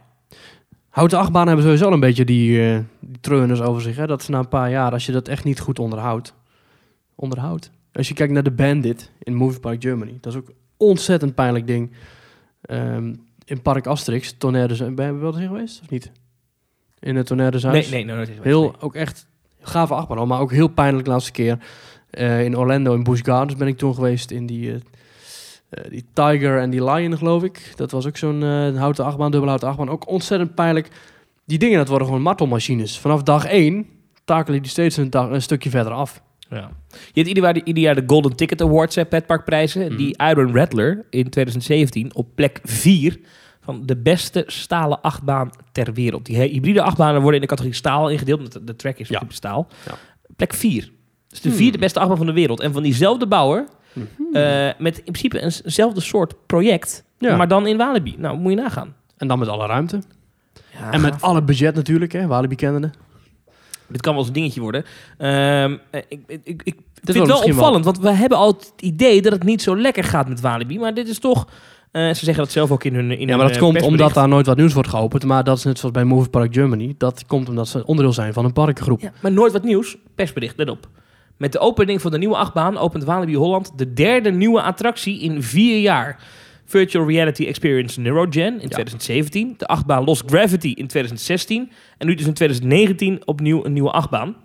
[0.89, 3.95] Houten achtbanen hebben sowieso een beetje die, eh die treuners over zich.
[3.95, 4.07] Hè?
[4.07, 6.33] Dat is na een paar jaar, als je dat echt niet goed onderhoudt.
[7.15, 7.71] Onderhoudt.
[7.91, 10.17] Als je kijkt naar de Bandit in Movie Park Germany.
[10.21, 11.91] Dat is ook een ontzettend pijnlijk ding.
[12.61, 13.13] Ehm,
[13.45, 14.95] in Park Asterix, Tonnerre Zuid.
[14.95, 16.11] Ben je wel eens geweest of niet?
[16.99, 17.73] In het Tonnerre Zuid.
[17.73, 19.26] Nee, nee, nee, dat is Heel, ook echt
[19.67, 21.57] gave achtbaan, maar ook heel pijnlijk de laatste keer.
[22.09, 24.75] Eh, in Orlando, in Busch Gardens ben ik toen geweest in die, eh,
[25.69, 27.71] eh, die Tiger en die Lion, geloof ik.
[27.75, 28.41] Dat was ook zo'n
[28.75, 29.89] houten achtbaan, dubbelhouten achtbaan.
[29.89, 30.87] Ook ontzettend pijnlijk.
[31.45, 32.99] Die dingen, dat worden gewoon martelmachines.
[32.99, 33.87] Vanaf dag één
[34.25, 36.21] takelen die steeds een, dag, een stukje verder af.
[36.49, 36.71] Ja.
[36.89, 39.85] Je hebt ieder jaar, ieder jaar de Golden Ticket Awards, hè, petparkprijzen.
[39.85, 39.97] Mhm.
[39.97, 43.19] Die Iron Rattler in 2017 op plek 4
[43.67, 46.25] van de beste stalen achtbaan ter wereld.
[46.25, 49.19] Die hybride achtbanen worden in de categorie staal ingedeeld, omdat de, track is Ja.
[49.19, 49.67] type staal.
[49.85, 49.93] Ja.
[50.35, 50.91] Plek 4.
[51.27, 51.57] Dus de Hmm.
[51.57, 52.59] vierde beste achtbaan van de wereld.
[52.59, 53.65] En van diezelfde bouwer,
[54.33, 57.35] eh, met in principe een- eenzelfde soort project, Ja.
[57.35, 58.15] maar dan in Walibi.
[58.17, 58.95] Nou, moet je nagaan.
[59.17, 60.01] En dan met alle ruimte.
[60.79, 61.23] Ja, en met gaaf.
[61.23, 62.27] alle budget natuurlijk, hè.
[62.27, 62.91] Walibi kennende.
[63.87, 64.83] Dit kan wel eens een dingetje worden.
[65.17, 68.47] Ehm, eh, ik, ik, ik, ik vind wel het wel opvallend, want we hebben al
[68.47, 70.79] het idee dat het niet zo lekker gaat met Walibi.
[70.79, 71.47] Maar dit is toch...
[71.97, 73.81] eh, ze zeggen dat zelf ook in hun in Ja, hun, maar dat eh, komt
[73.81, 75.23] omdat daar nooit wat nieuws wordt geopend.
[75.23, 76.95] Maar dat is net zoals bij Movie Park Germany.
[76.97, 79.01] Dat komt omdat ze onderdeel zijn van een parkengroep.
[79.01, 79.97] Ja, maar nooit wat nieuws.
[80.15, 80.89] Persbericht, let op.
[81.37, 85.43] Met de opening van de nieuwe achtbaan opent Walibi Holland de derde nieuwe attractie in
[85.43, 86.19] vier jaar.
[86.65, 89.53] Virtual Reality Experience Neurogen in 2017.
[89.57, 91.71] De achtbaan Lost Gravity in 2016.
[91.97, 94.35] En nu dus in 2019 opnieuw een nieuwe achtbaan.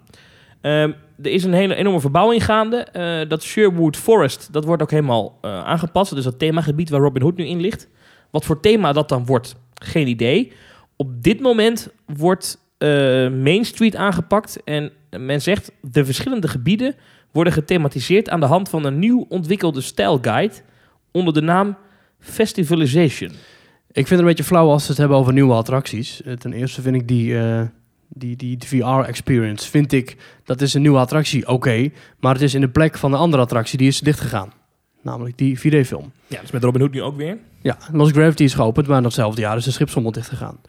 [0.61, 2.77] Ehm, er is een hele enorme verbouwing gaande.
[2.77, 6.15] Eh, dat Sherwood Forest, dat wordt ook helemaal eh, aangepast.
[6.15, 7.89] Dus dat themagebied waar Robin Hood nu in ligt.
[8.31, 10.53] Wat voor thema dat dan wordt, geen idee.
[10.97, 12.89] Op dit moment wordt eh,
[13.29, 14.65] Main Street aangepakt.
[14.65, 16.95] En men zegt, de verschillende gebieden
[17.33, 20.55] worden gethematiseerd aan de hand van een nieuw ontwikkelde stijlguide
[21.11, 21.77] onder de naam
[22.19, 23.31] Festivalization.
[23.89, 26.23] Ik vind het een beetje flauw als ze het hebben over nieuwe attracties.
[26.39, 27.37] Ten eerste vind ik die,
[28.15, 31.91] die, die, VR-experience, vind ik, dat is een nieuwe attractie, oké.
[32.21, 34.53] maar het is in de plek van een andere attractie, die is dichtgegaan.
[35.03, 36.13] Namelijk die 4D-film.
[36.27, 37.39] Ja, dus met Robin Hood nu ook weer.
[37.61, 40.61] Ja, Lost Gravity is geopend, maar datzelfde jaar is de schipsrommel dicht gegaan.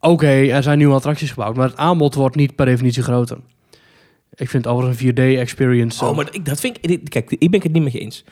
[0.00, 3.38] Oké, er zijn nieuwe attracties gebouwd, maar het aanbod wordt niet per definitie groter.
[4.34, 6.04] Ik vind overigens een 4D-experience...
[6.04, 7.10] Oh, maar ik, dat vind ik...
[7.10, 8.24] Kijk, ik ben het niet met je eens.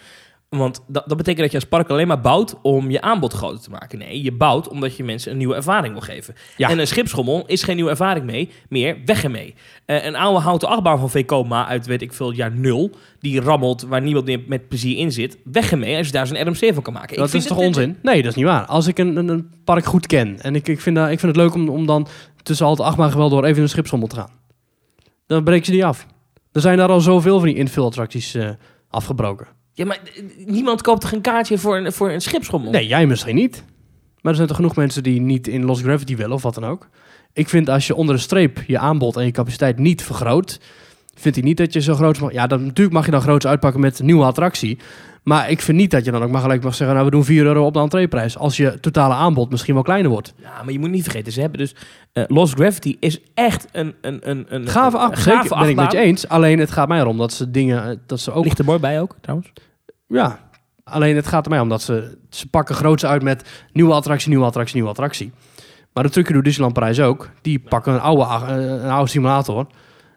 [0.49, 3.61] Want dat, dat betekent dat je als park alleen maar bouwt om je aanbod groter
[3.61, 3.99] te maken.
[3.99, 6.35] Nee, je bouwt omdat je mensen een nieuwe ervaring wil geven.
[6.57, 6.69] Ja.
[6.69, 9.55] En een schipschommel is geen nieuwe ervaring mee, meer weg ermee.
[9.85, 13.83] Eh, een oude houten achtbaan van Vekoma uit weet ik veel jaar nul, die rammelt
[13.83, 16.83] waar niemand meer met plezier in zit, weg ermee als je daar zo'n RMC van
[16.83, 17.17] kan maken.
[17.17, 17.97] dat is toch onzin?
[18.03, 18.65] Nee, dat is niet waar.
[18.65, 21.37] Als ik een, een, een park goed ken en ik, ik, vind, dat, ik vind
[21.37, 22.07] het leuk om, om dan
[22.43, 24.31] tussen al het achtbaan geweld door even een schipsrommel te gaan.
[25.27, 26.07] Dan breek ze die af.
[26.53, 28.49] Er zijn daar al zoveel van die infill-attracties eh,
[28.91, 29.58] afgebroken.
[29.79, 32.71] Ja, maar eh, niemand koopt toch een kaartje voor een, voor een schipschommel?
[32.71, 33.65] Nee, jij misschien niet.
[34.21, 36.65] Maar er zijn toch genoeg mensen die niet in Lost Gravity willen of wat dan
[36.65, 36.89] ook.
[37.33, 40.61] Ik vind als je onder de streep je aanbod en je capaciteit niet vergroot,
[41.15, 42.33] vind ik niet dat je zo groot mag.
[42.33, 44.79] Ja, dan, natuurlijk mag je dan groots uitpakken met een nieuwe attractie.
[45.23, 47.25] Maar ik vind niet dat je dan ook maar gelijk mag zeggen, nou we doen
[47.25, 48.39] 4 euro op de entreeprijs.
[48.39, 50.35] Als je totale aanbod misschien wel kleiner wordt.
[50.37, 51.75] Ja, maar je moet niet vergeten, ze hebben dus...
[52.13, 53.95] eh, Lost Gravity is echt een...
[54.01, 56.29] een, een, een Gave een zeker, ben ik met je eens.
[56.29, 58.45] Alleen het gaat mij erom dat ze dingen, eh, dat ze ook...
[58.45, 59.53] Ligt er mooi bij ook, trouwens.
[60.09, 60.39] Ja,
[60.85, 64.29] alleen het gaat er mij om dat ze, ze pakken groots uit met nieuwe attractie,
[64.29, 65.33] nieuwe attractie, nieuwe attractie.
[65.93, 67.31] Maar dat trucje doet Disneyland Parijs ook.
[67.43, 69.67] Die pakken een oude, eh, een oude simulator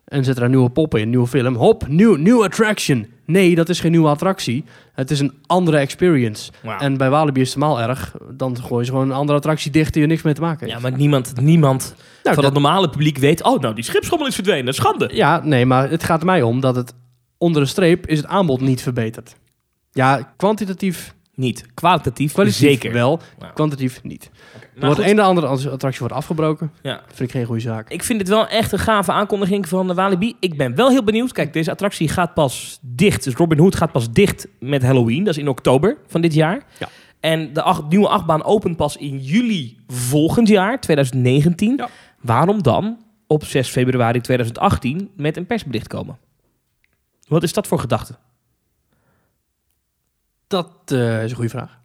[0.05, 1.55] en zetten er een nieuwe pop in, een nieuwe film.
[1.55, 3.07] Hop, nieuw, nieuw attraction.
[3.25, 4.63] Nee, dat is geen nieuwe attractie.
[4.93, 6.51] Het is een andere experience.
[6.79, 8.15] En bij Walibi is het helemaal erg.
[8.33, 10.81] Dan gooien ze gewoon een andere attractie dicht die er niks mee te maken heeft.
[10.81, 13.43] Ja, maar niemand, niemand Nou, van dat- het normale publiek weet...
[13.43, 14.73] Oh, nou, die schipschommel is verdwenen.
[14.73, 15.09] Schande.
[15.13, 16.93] Ja, nee, maar het gaat er mij om dat het
[17.37, 19.35] onder de streep is het aanbod niet verbeterd.
[19.91, 21.65] Ja, kwantitatief, Niet.
[21.73, 22.93] Kwalitatief, kwalitatief zeker.
[22.93, 23.47] wel, Ja.
[23.47, 24.31] kwantitatief niet.
[24.79, 26.71] Er wordt een de andere attractie wordt afgebroken.
[26.81, 27.01] Ja.
[27.07, 27.89] Vind ik geen goede zaak.
[27.89, 30.35] Ik vind het wel echt een gave aankondiging van de Walibi.
[30.39, 31.31] Ik ben wel heel benieuwd.
[31.31, 33.23] Kijk, deze attractie gaat pas dicht.
[33.23, 35.23] Dus Robin Hood gaat pas dicht met Halloween.
[35.23, 36.63] Dat is in oktober van dit jaar.
[36.79, 36.87] Ja.
[37.19, 41.73] En de acht, nieuwe achtbaan opent pas in juli volgend jaar, 2019.
[41.77, 41.89] Ja.
[42.21, 46.17] Waarom dan op 6 februari 2018 met een persbericht komen?
[47.27, 48.15] Wat is dat voor gedachte?
[50.51, 51.79] Dat eh, is een goede vraag.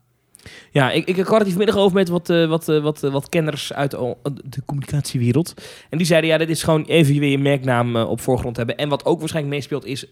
[0.70, 3.28] Ja, ik, ik had het hier vanmiddag over met wat, eh, wat, eh, wat, wat
[3.28, 5.54] kenners uit de communicatiewereld.
[5.90, 8.76] En die zeiden, ja, dit is gewoon even weer je merknaam op voorgrond hebben.
[8.76, 10.06] En wat ook waarschijnlijk meespeelt is,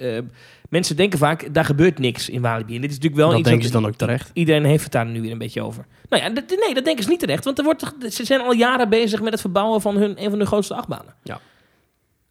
[0.68, 2.74] mensen denken vaak, daar gebeurt niks in Walibi.
[2.74, 4.30] En dit is natuurlijk wel dat iets denken wat- ze dan ook terecht.
[4.32, 5.86] Iedereen heeft het daar nu weer een beetje over.
[6.08, 7.44] Nou ja, dat- nee, dat denken ze niet terecht.
[7.44, 10.38] Want er wordt ze zijn al jaren bezig met het verbouwen van hun, een van
[10.38, 11.14] hun grootste achtbanen.
[11.22, 11.40] Ja.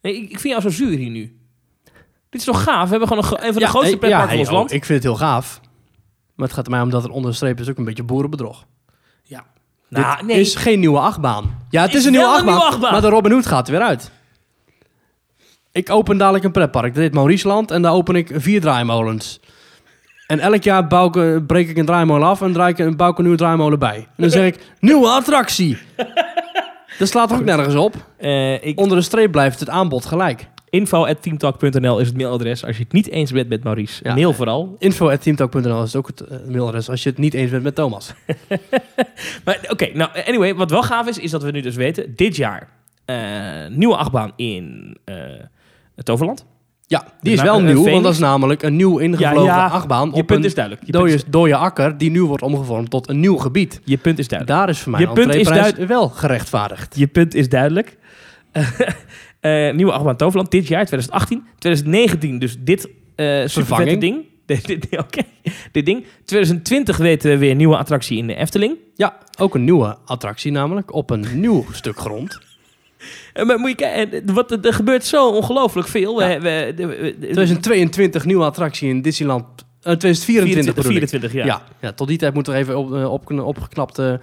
[0.00, 1.36] Nee, ik, ik vind jou zo zuur hier nu.
[2.30, 2.84] Dit is toch gaaf?
[2.84, 4.70] We hebben gewoon een, een van de grootste pretparken van hey, ons land.
[4.70, 5.60] oh, ik vind het heel gaaf.
[6.34, 8.02] Maar het gaat er mij om dat er onder de streep is ook een beetje
[8.02, 8.64] boerenbedrog.
[9.88, 10.40] nou, Dit nee.
[10.40, 11.58] is geen nieuwe achtbaan.
[11.70, 12.92] Ja, het is, Is een, nieuwe wel een achtbaan, nieuwe achtbaan.
[12.92, 14.10] Maar de Robin Hood gaat er weer uit.
[15.72, 16.94] Ik open dadelijk een pretpark.
[16.94, 17.70] Dat heet Maurieseland.
[17.70, 19.40] En daar open ik vier draaimolens.
[20.26, 22.96] En elk jaar bouw ik, eh, breek ik een draaimolen af en draai ik, een-
[22.96, 23.96] bouw ik een nieuwe draaimolen bij.
[23.96, 25.78] En dan zeg ik, nieuwe attractie.
[26.98, 27.94] Dat slaat toch ook nergens op?
[28.16, 30.46] Eh, ik, Onder de streep blijft het aanbod gelijk.
[30.74, 32.64] info.teamtalk.nl is het mailadres.
[32.64, 34.14] Als je het niet eens bent met Maurice, Ja.
[34.14, 34.76] mail vooral.
[34.78, 38.12] Info.teamtalk.nl is ook het eh, mailadres als je het niet eens bent met Thomas.
[39.44, 42.36] Maar oké, nou anyway, wat wel gaaf is, is dat we nu dus weten, dit
[42.36, 42.68] jaar
[43.04, 43.16] eh,
[43.70, 45.14] nieuwe achtbaan in eh
[45.96, 46.46] het Toverland.
[46.86, 50.08] Ja, die is wel nieuw, want dat is namelijk een nieuw ingevlogen Ja, ja, achtbaan
[50.08, 50.86] Je op punt een is duidelijk.
[50.86, 53.80] Je punt dode, is, dode akker die nu wordt omgevormd tot een nieuw gebied.
[53.84, 54.58] je punt is duidelijk.
[54.58, 56.96] Daar is voor mij Je punt is entreeprijs wel gerechtvaardigd.
[56.96, 57.96] Je punt is duidelijk.
[59.44, 61.44] Eh, nieuwe achtbaan Toverland dit jaar, 2018.
[61.58, 62.88] 2019, dus dit
[63.46, 64.00] Vervanging.
[64.00, 64.24] ding.
[65.04, 65.22] Oké,
[65.72, 66.04] dit ding.
[66.24, 68.76] 2020 weten we weer een nieuwe attractie in de Efteling.
[68.94, 72.38] Ja, ook een nieuwe attractie namelijk op een nieuw stuk grond.
[73.32, 76.16] Eh, maar moet je kijken, wat, er gebeurt zo ongelooflijk veel.
[76.16, 76.40] We, Ja.
[76.40, 79.44] we, de- we- de- 2022 nieuwe attractie in Disneyland.
[79.82, 80.98] eh 2024 bedoel ik.
[81.08, 81.44] 24, ja.
[81.44, 81.62] Ja.
[81.80, 84.20] Ja, tot die tijd moeten we even op, op, opgeknapte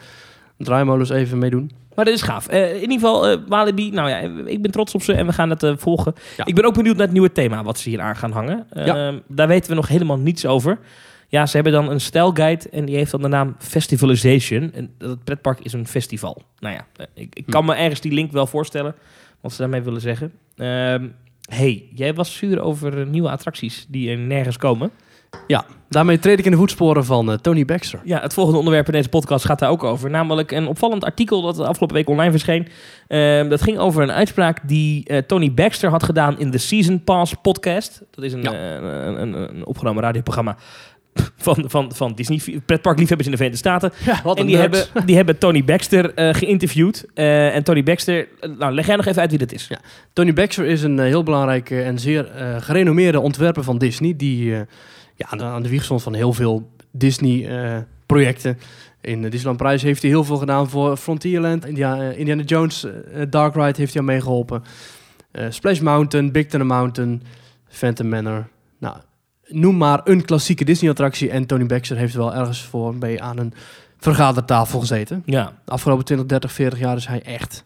[0.58, 1.72] draaimolens even meedoen.
[2.02, 2.48] Maar dat is gaaf.
[2.48, 5.34] Eh, in ieder geval, eh, Walibi, nou ja, ik ben trots op ze en we
[5.34, 6.14] gaan het eh, volgen.
[6.38, 6.46] Ja.
[6.46, 8.68] Ik ben ook benieuwd naar het nieuwe thema wat ze hier aan gaan hangen.
[8.74, 9.14] Ja.
[9.28, 10.80] Daar weten we nog helemaal niets over.
[11.28, 14.72] Ja, ze hebben dan een stijlguide en die heeft dan de naam Festivalization.
[14.74, 16.42] En dat pretpark is een festival.
[16.60, 18.96] Nou ja, ik, ik kan me ergens die link wel voorstellen
[19.42, 20.32] wat ze daarmee willen zeggen.
[20.56, 21.08] Ehm,
[21.50, 24.92] hey, jij was zuur over nieuwe attracties die er nergens komen.
[25.48, 28.00] Ja, daarmee treed ik in de voetsporen van eh, Tony Baxter.
[28.04, 30.10] Ja, het volgende onderwerp in deze podcast gaat daar ook over.
[30.10, 32.68] Namelijk een opvallend artikel dat de afgelopen week online verscheen.
[33.08, 37.04] Ehm, dat ging over een uitspraak die eh, Tony Baxter had gedaan in de Season
[37.04, 38.02] Pass podcast.
[38.12, 38.52] Dat is een, Ja.
[38.54, 38.74] eh,
[39.06, 40.56] een, een, een opgenomen radioprogramma
[41.36, 43.92] van, van, van Disney, pretparkliefhebbers in de Verenigde Staten.
[44.14, 47.06] Ja, wat en die hebben, die hebben Tony Baxter geïnterviewd.
[47.14, 49.68] En Tony Baxter, nou leg jij nog even uit wie dat is.
[49.70, 49.80] Ja.
[50.14, 54.14] Tony Baxter is een heel belangrijke en zeer gerenommeerde ontwerper van Disney.
[54.18, 54.56] Die
[55.22, 58.60] ja, aan, de, aan de wieg stond van heel veel Disney-projecten.
[59.02, 61.66] In uh, Disneyland Parijs heeft hij heel veel gedaan voor Frontierland.
[61.66, 62.88] India, uh, Indiana Jones
[63.30, 64.64] Dark Ride heeft hij aan meegeholpen.
[65.50, 67.24] Splash Mountain, Big Thunder Mountain,
[67.68, 68.48] Phantom Manor.
[68.80, 68.98] Nou,
[69.48, 71.30] noem maar een klassieke Disney-attractie.
[71.30, 73.54] En Tony Baxter heeft wel ergens voor mee aan een
[73.98, 75.24] vergadertafel gezeten.
[75.26, 75.54] Ja.
[75.66, 77.64] De afgelopen 20, 30, 40 jaar is hij echt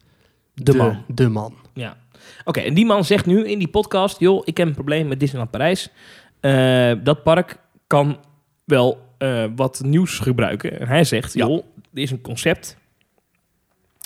[0.54, 1.04] De man.
[1.06, 1.54] De man.
[1.74, 1.96] Ja.
[2.44, 4.20] Oké, en die man zegt nu in die podcast...
[4.20, 5.90] joh, ik heb een probleem met Disneyland Parijs.
[6.40, 8.18] Uh, dat park kan
[8.64, 10.80] wel uh, wat nieuws gebruiken.
[10.80, 11.46] En hij zegt, Ja.
[11.46, 12.76] joh, er is een concept...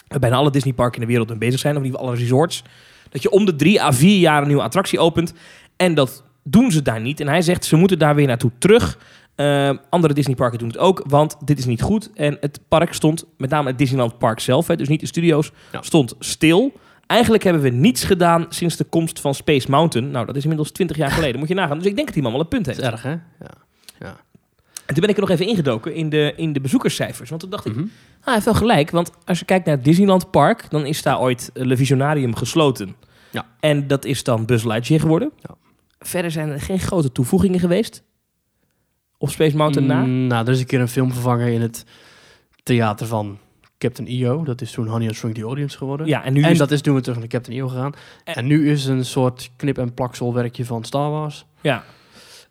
[0.08, 1.74] waar bijna alle Disneyparken in de wereld mee bezig zijn...
[1.74, 2.62] of in ieder geval alle resorts...
[3.08, 5.34] dat je om de drie à vier jaar een nieuwe attractie opent...
[5.76, 7.20] en dat doen ze daar niet.
[7.20, 8.98] En hij zegt, ze moeten daar weer naartoe terug...
[9.36, 12.10] Uh, andere Disneyparken doen het ook, want dit is niet goed.
[12.14, 15.52] En het park stond, met name het Disneyland Park zelf, hè, dus niet de studio's,
[15.72, 15.82] Ja.
[15.82, 16.72] stond stil.
[17.10, 20.10] Eigenlijk hebben we niets gedaan sinds de komst van Space Mountain.
[20.10, 21.76] Nou, dat is inmiddels 20 jaar geleden, moet je nagaan.
[21.78, 22.86] Dus ik denk dat die man wel een punt Dat heeft.
[22.86, 23.10] is erg, hè?
[24.00, 24.16] Ja.
[24.86, 27.28] En toen ben ik er nog even ingedoken in de, in de bezoekerscijfers.
[27.28, 27.82] Want toen dacht ik, Mhm.
[27.84, 28.90] ah, hij heeft wel gelijk.
[28.90, 32.34] Want als je kijkt naar het Disneyland Park, dan is daar ooit eh, Le Visionarium
[32.36, 32.94] gesloten.
[33.30, 33.46] Ja.
[33.60, 35.32] En dat is dan Buzz Lightyear geworden.
[35.42, 35.54] Ja.
[35.98, 38.02] Verder zijn er geen grote toevoegingen geweest.
[39.18, 40.00] Of Space Mountain na.
[40.00, 41.84] Mm, nou, er is een keer een film vervangen in het
[42.62, 43.38] theater van
[43.80, 44.44] Captain EO.
[44.44, 46.06] Dat is toen Honey and Shrunk the Audience geworden.
[46.06, 47.92] Ja, en nu en is dat is toen we terug naar Captain EO gegaan.
[48.24, 51.44] En- En, nu is het een soort knip- en plakselwerkje van Star Wars.
[51.60, 51.84] Ja.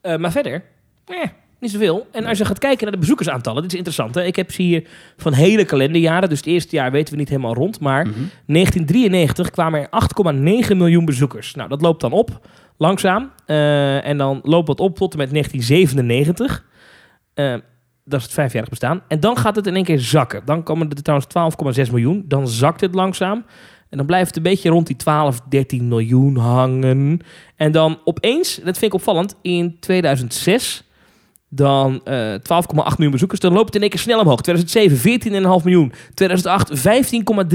[0.01, 0.63] Eh, maar verder,
[1.05, 1.17] eh,
[1.59, 2.07] niet zoveel.
[2.11, 4.15] En als je gaat kijken naar de bezoekersaantallen, dit is interessant.
[4.15, 4.23] Hè?
[4.23, 4.87] Ik heb ze hier
[5.17, 6.29] van hele kalenderjaren.
[6.29, 7.79] Dus het eerste jaar weten we niet helemaal rond.
[7.79, 8.19] Maar Mhm.
[8.45, 11.55] 1993 kwamen er 8,9 miljoen bezoekers.
[11.55, 13.31] Nou, dat loopt dan op, langzaam.
[13.45, 16.65] Eh, en dan loopt dat op tot en met 1997.
[17.33, 17.53] Eh,
[18.09, 19.01] dat is het vijfjarig bestaan.
[19.07, 20.41] En dan gaat het in één keer zakken.
[20.45, 21.27] Dan komen er trouwens
[21.85, 22.23] 12,6 miljoen.
[22.27, 23.45] Dan zakt het langzaam.
[23.89, 27.19] En dan blijft het een beetje rond die 12, 13 miljoen hangen.
[27.55, 30.83] En dan opeens, dat vind ik opvallend, in 2006
[31.49, 32.39] dan eh 12,8
[32.73, 33.39] miljoen bezoekers.
[33.39, 34.41] Dan loopt het in één keer snel omhoog.
[34.41, 34.97] 2007
[35.59, 35.93] 14,5 miljoen.
[36.13, 36.87] 2008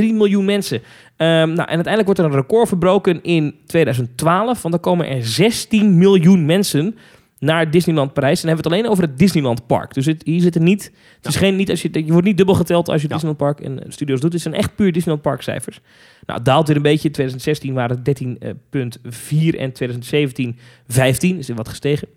[0.00, 0.82] 15,3 miljoen mensen.
[1.16, 4.62] Ehm, nou, en uiteindelijk wordt er een record verbroken in 2012.
[4.62, 6.96] Want dan komen er 16 miljoen mensen
[7.44, 8.42] naar Disneyland Parijs.
[8.42, 9.94] En dan hebben we het alleen over het Disneyland Park.
[9.94, 10.92] Dus het, hier zit er niet...
[11.16, 13.14] Het is geen, niet als je, je wordt niet dubbel geteld als je Ja.
[13.14, 14.32] Disneyland Park en eh, studios doet.
[14.32, 15.80] Het zijn echt puur Disneyland Park cijfers.
[16.26, 17.08] Nou, het daalt weer een beetje.
[17.08, 21.38] In 2016 waren het 13,4 en 2017 15.
[21.38, 22.08] Is er wat gestegen.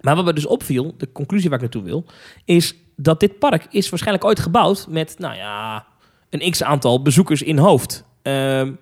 [0.00, 2.04] Maar wat me dus opviel, de conclusie waar ik naartoe wil,
[2.44, 5.86] is dat dit park is waarschijnlijk ooit gebouwd met, nou ja,
[6.30, 8.04] een x-aantal bezoekers in hoofd.
[8.22, 8.72] Ehm,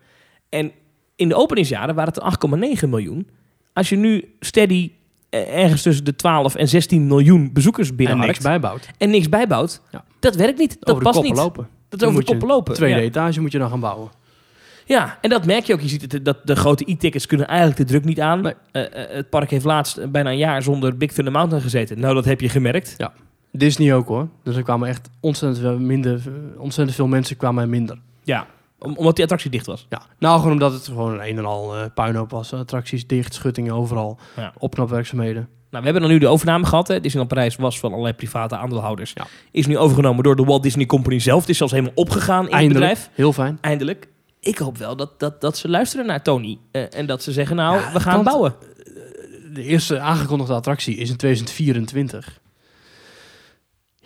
[0.49, 0.73] en
[1.17, 3.29] in de openingsjaren waren het 8,9 miljoen.
[3.73, 5.04] Als je nu steady eh,
[5.35, 8.89] ergens tussen de 12 en 16 miljoen bezoekers En binnenharkt niks bijbouwt.
[8.99, 10.05] en niks bijbouwt, Ja.
[10.21, 10.77] dat werkt niet.
[10.81, 11.37] Dat over past niet.
[11.37, 11.69] lopen.
[11.89, 12.75] Dat is over de koppen lopen.
[12.75, 13.03] Tweede ja.
[13.03, 14.11] etage moet je dan gaan bouwen.
[14.87, 15.81] Ja, en dat merk je ook.
[15.81, 18.41] Je ziet het, dat de grote e-tickets kunnen eigenlijk de druk niet aan.
[18.41, 18.53] Nee.
[18.73, 22.01] Eh, eh, het park heeft laatst eh, bijna een jaar zonder Big Thunder Mountain gezeten.
[22.01, 22.97] Nou, dat heb je gemerkt.
[23.53, 24.29] Disney ook hoor.
[24.43, 27.99] Dus er kwamen echt ontzettend veel, minder, eh, ontzettend veel mensen kwamen er minder.
[28.23, 28.47] Ja,
[28.85, 29.87] om- omdat die attractie dicht was.
[29.89, 32.53] Ja, nou gewoon omdat het gewoon een en al eh, puinhoop was.
[32.53, 34.53] Attracties dicht, schuttingen overal, Ja.
[34.59, 35.49] opknapwerkzaamheden.
[35.71, 36.89] Nou, we hebben dan nu de overname gehad.
[36.89, 36.95] Hè.
[37.01, 39.13] Disneyland Parijs was van allerlei private aandeelhouders.
[39.15, 39.27] Ja.
[39.51, 41.41] Is nu overgenomen door de Walt Disney Company zelf.
[41.41, 43.11] Het is zelfs helemaal opgegaan in het Eindelijk, bedrijf.
[43.15, 43.59] heel fijn.
[43.61, 44.09] Eindelijk.
[44.41, 46.59] Ik hoop wel dat, dat, dat ze luisteren naar Tony.
[46.71, 48.55] eh, en dat ze zeggen, nou, Ja, we gaan want- bouwen.
[49.53, 52.41] De eerste aangekondigde attractie is in 2024.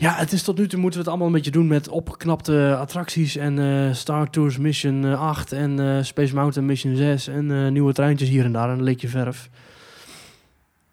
[0.01, 2.77] Ja, het is tot nu toe moeten we het allemaal een beetje doen met opgeknapte
[2.79, 7.51] attracties en eh, Star Tours Mission eh, 8 en eh, Space Mountain Mission 6 en
[7.51, 9.49] eh, nieuwe treintjes hier en daar en een leekje verf.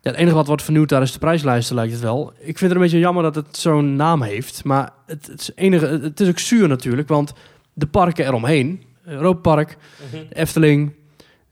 [0.01, 2.33] Ja, het enige wat wordt vernieuwd daar is de prijslijsten, lijkt het wel.
[2.37, 5.51] Ik vind het een beetje jammer dat het zo'n naam heeft, maar het, het, is
[5.55, 7.33] enige, het is ook zuur natuurlijk, want
[7.73, 9.77] de parken eromheen, Europa Park,
[10.11, 10.93] de Efteling,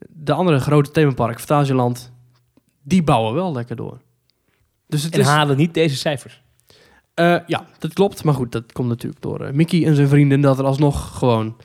[0.10, 2.12] de andere grote themapark, Fantasieland,
[2.82, 4.02] die bouwen wel lekker door.
[4.88, 6.43] Dus het En is, halen niet deze cijfers.
[7.14, 8.24] Eh, ja, dat klopt.
[8.24, 11.56] Maar goed, dat komt natuurlijk door eh, Mickey en zijn vrienden dat er alsnog gewoon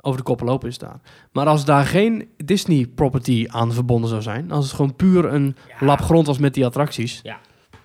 [0.00, 1.02] over de koppen lopen is staan.
[1.32, 5.56] Maar als daar geen Disney property aan verbonden zou zijn, als het gewoon puur een
[5.80, 5.86] Ja.
[5.86, 7.22] lap grond was met die attracties.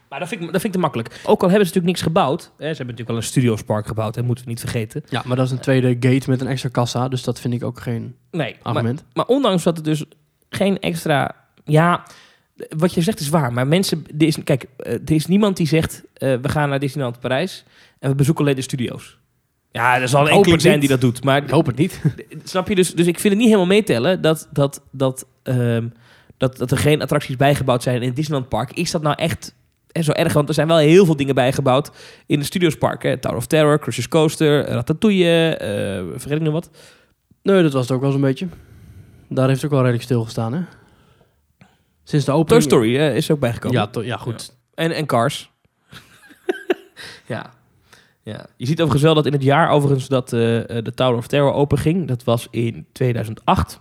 [0.09, 1.07] Maar dat vind, ik, dat vind ik te makkelijk.
[1.25, 2.41] Ook al hebben ze natuurlijk niks gebouwd.
[2.41, 5.03] Hè, ze hebben natuurlijk wel een studiospark gebouwd, hè, moeten we niet vergeten.
[5.09, 7.63] Ja, maar dat is een tweede gate met een extra kassa, dus dat vind ik
[7.63, 9.03] ook geen Nee, maar, argument.
[9.13, 10.05] maar ondanks dat het dus
[10.49, 11.35] geen extra...
[11.63, 12.03] Ja,
[12.77, 13.53] wat je zegt is waar.
[13.53, 14.03] Maar mensen...
[14.17, 16.03] Er is, kijk, eh, er is niemand die zegt...
[16.13, 17.63] eh, we gaan naar Disneyland Parijs
[17.99, 19.17] en we bezoeken alleen de studio's.
[19.71, 21.23] Ja, er zal een enkeling zijn die dat doet.
[21.23, 22.01] Maar Ik hoop het niet.
[22.43, 22.75] Snap je?
[22.75, 25.87] Dus, dus ik vind het niet helemaal meetellen dat, dat, dat, ehm,
[26.37, 28.71] dat, dat er geen attracties bijgebouwd zijn in het Disneyland Park.
[28.71, 29.55] Is dat nou echt
[29.91, 30.33] eh, zo erg?
[30.33, 31.91] Want er zijn wel heel veel dingen bijgebouwd
[32.25, 33.03] in het Studiospark.
[33.03, 33.17] Hè?
[33.17, 35.67] Tower of Terror, Cruises Coaster, Ratatouille, eh
[36.19, 36.69] vergeet ik nog wat?
[37.43, 38.47] nee, dat was het ook wel zo'n beetje.
[39.29, 40.61] Daar heeft het ook wel redelijk stilgestaan, hè?
[42.09, 42.63] Sinds de Toy opening...
[42.63, 43.77] Story eh, is ook bijgekomen.
[43.77, 44.55] Ja, to- ja, goed.
[44.73, 45.51] En, en Cars.
[47.25, 47.51] ja.
[48.23, 48.45] Ja.
[48.57, 51.27] Je ziet overigens wel dat in het jaar overigens dat eh, eh, de Tower of
[51.27, 52.07] Terror openging.
[52.07, 53.79] Dat was in 2008.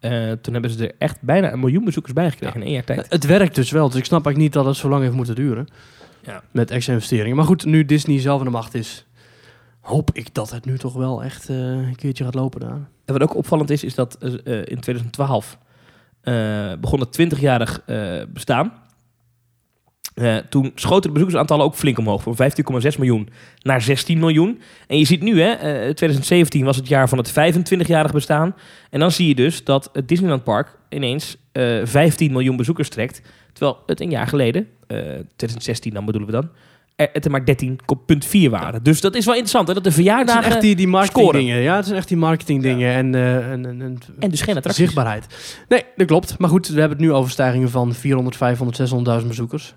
[0.00, 2.84] Eh, toen hebben ze er echt bijna een miljoen bezoekers bij gekregen in één jaar
[2.84, 3.06] tijd.
[3.08, 5.34] Het werkt dus wel, dus ik snap eigenlijk niet dat het zo lang heeft moeten
[5.34, 5.66] duren.
[6.22, 6.42] Ja.
[6.50, 7.36] Met extra investeringen.
[7.36, 9.06] Maar goed, nu Disney zelf aan de macht is,
[9.80, 12.88] hoop ik dat het nu toch wel echt eh, een keertje gaat lopen daar.
[13.04, 14.16] En wat ook opvallend is, is dat
[14.64, 15.66] in 2012 eh,
[16.80, 18.72] begon het 20-jarig eh, bestaan.
[20.18, 22.22] Eh, toen schoten de bezoekersaantallen ook flink omhoog.
[22.22, 23.28] Van 15,6 miljoen
[23.62, 24.60] naar 16 miljoen.
[24.86, 28.54] En je ziet nu, hè, eh, 2017 was het jaar van het 25-jarig bestaan.
[28.90, 33.22] En dan zie je dus dat het Disneyland Park ineens eh 15 miljoen bezoekers trekt.
[33.52, 34.98] Terwijl het een jaar geleden, eh
[35.36, 36.50] 2016 dan bedoelen we dan,
[37.06, 38.82] het er maar 13,4 waren.
[38.82, 40.42] Dus dat is wel interessant, hè, dat de Het verjaardagen...
[40.42, 41.40] zijn echt die, die marketing scoren.
[41.40, 41.60] dingen.
[41.60, 44.56] Ja, het zijn echt die marketing dingen en, eh, en, en, en, En dus geen
[44.56, 44.84] attracties.
[44.84, 45.26] zichtbaarheid.
[45.68, 46.38] Nee, dat klopt.
[46.38, 48.90] Maar goed, we hebben het nu over stijgingen van 400, 500,
[49.22, 49.74] 600.000 bezoekers.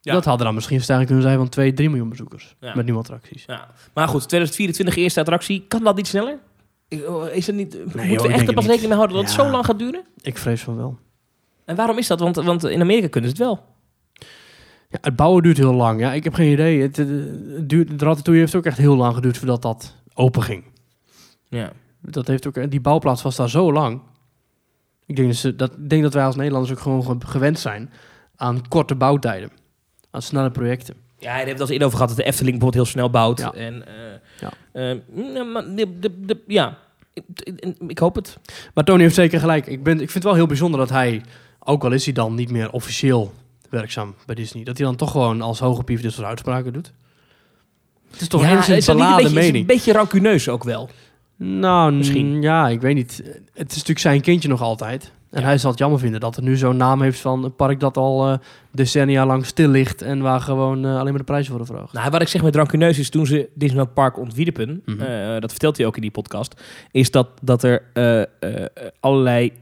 [0.00, 0.12] Ja.
[0.12, 2.54] Dat hadden dan misschien stijging kunnen zijn van 2, 3 miljoen bezoekers.
[2.60, 2.74] Ja.
[2.74, 3.44] Met nieuwe attracties.
[3.46, 3.68] Ja.
[3.94, 5.64] Maar goed, 2024 eerste attractie.
[5.68, 6.38] Kan dat niet sneller?
[7.08, 9.26] Oh, Is het niet, moeten joh, we echt er het pas rekening mee houden dat
[9.26, 9.44] het Ja.
[9.44, 10.02] zo lang gaat duren?
[10.20, 10.98] Ik vrees van wel.
[11.64, 12.20] En waarom is dat?
[12.20, 13.64] Want, want in Amerika kunnen ze het wel.
[14.94, 16.00] Ja, het bouwen duurt heel lang.
[16.00, 16.80] Ja, ik heb geen idee.
[16.82, 20.64] Het, het duurt, de Ratatouille heeft ook echt heel lang geduurd voordat dat open ging.
[21.48, 21.72] Ja.
[22.00, 24.00] Dat heeft ook, die bouwplaats was daar zo lang.
[25.06, 27.90] Ik denk dat, denk dat wij als Nederlanders ook gewoon ge- gewend zijn
[28.36, 29.50] aan korte bouwtijden.
[30.10, 30.94] Aan snelle projecten.
[31.18, 33.38] Ja, hebt het al eens eerder over gehad dat de Efteling bijvoorbeeld heel snel bouwt.
[33.38, 33.52] Ja.
[33.52, 33.84] En,
[34.40, 35.44] Ja.
[35.44, 36.78] maar de, de, de- ja,
[37.86, 38.38] ik hoop het.
[38.74, 39.66] Maar Tony heeft zeker gelijk.
[39.66, 41.22] Ik, ben, ik vind het wel heel bijzonder dat hij,
[41.58, 43.32] ook al is hij dan niet meer officieel
[43.70, 46.92] werkzaam bij Disney, dat hij dan toch gewoon als hoge pief dit soort uitspraken doet.
[48.10, 49.56] Het is toch ja, is een beladen beetje, is mening.
[49.56, 50.88] een beetje rancuneus ook wel.
[51.36, 52.42] Nou, Misschien.
[52.42, 53.16] Ja, ik weet niet.
[53.54, 55.12] Het is natuurlijk zijn kindje nog altijd.
[55.30, 55.46] En Ja.
[55.46, 57.96] hij zal het jammer vinden dat er nu zo'n naam heeft van een park dat
[57.96, 58.38] al eh,
[58.72, 61.92] decennia lang stil ligt en waar gewoon eh, alleen maar de prijzen worden verhoogd.
[61.92, 65.00] Nou, wat ik zeg met rancuneus is toen ze Disneyland Park ontwierpen, Mhm.
[65.00, 67.82] eh, dat vertelt hij ook in die podcast, is dat, dat er
[69.00, 69.52] allerlei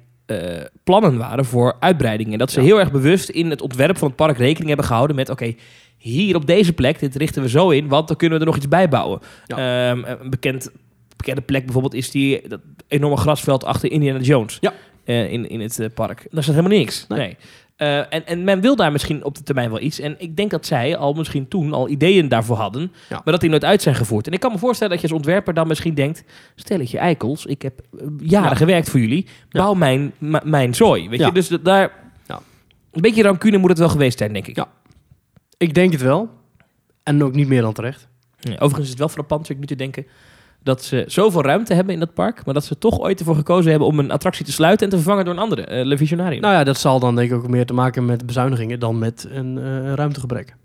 [0.85, 2.39] plannen waren voor uitbreidingen.
[2.39, 2.67] Dat ze Ja.
[2.67, 5.55] heel erg bewust in het ontwerp van het park rekening hebben gehouden met, oké,
[5.99, 8.59] hier op deze plek, dit richten we zo in, want dan kunnen we er nog
[8.61, 9.21] iets bij bouwen.
[9.47, 10.71] Ehm, een bekend,
[11.17, 14.73] bekende plek bijvoorbeeld is die dat enorme grasveld achter Indiana Jones Ja.
[15.05, 16.27] eh, in, in het eh, park.
[16.31, 17.05] Daar staat helemaal niks.
[17.09, 17.19] Nee.
[17.19, 17.37] Nee.
[17.83, 19.99] Eh, en, en men wil daar misschien op de termijn wel iets.
[20.01, 23.15] En ik denk dat zij al misschien toen al ideeën daarvoor hadden, Ja.
[23.25, 24.27] maar dat die nooit uit zijn gevoerd.
[24.27, 27.63] En ik kan me voorstellen dat je als ontwerper dan misschien denkt, stelletje eikels, ik
[27.63, 28.55] heb eh, jaren Ja.
[28.55, 30.13] gewerkt voor jullie, bouw mijn,
[30.45, 31.09] mijn zooi.
[31.09, 31.27] Weet Ja.
[31.27, 31.93] je, dus daar...
[32.27, 32.41] Ja.
[32.93, 34.57] Een beetje rancune moet het wel geweest zijn, denk ik.
[34.57, 34.67] Ja.
[35.57, 36.29] Ik denk het wel.
[37.03, 38.09] En ook niet meer dan terecht.
[38.39, 40.07] Ja, Overigens is het wel frappant, zit ik nu te denken,
[40.63, 43.71] dat ze zoveel ruimte hebben in dat park, maar dat ze toch ooit ervoor gekozen
[43.71, 46.41] hebben om een attractie te sluiten en te vervangen door een andere, eh Le Visionarium.
[46.41, 49.27] Nou ja, dat zal dan denk ik ook meer te maken met bezuinigingen dan met
[49.31, 50.57] een eh, ruimtegebrek.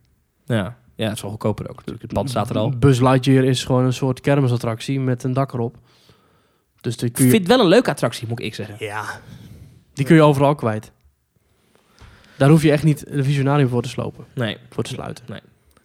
[0.45, 0.77] ja.
[0.95, 1.75] ja, het is wel goedkoper ook.
[1.75, 2.01] Natuurlijk.
[2.01, 2.69] Het pand staat er al.
[2.69, 5.75] Buzz Lightyear is gewoon een soort kermisattractie met een dak erop.
[6.81, 8.75] Dus die Ik kun je, vind het wel een leuke attractie, moet ik zeggen.
[8.79, 9.03] ja,
[9.93, 10.91] die kun je overal kwijt.
[12.37, 14.57] Daar hoef je echt niet een visionarium voor te slopen, Nee.
[14.69, 15.25] voor te sluiten.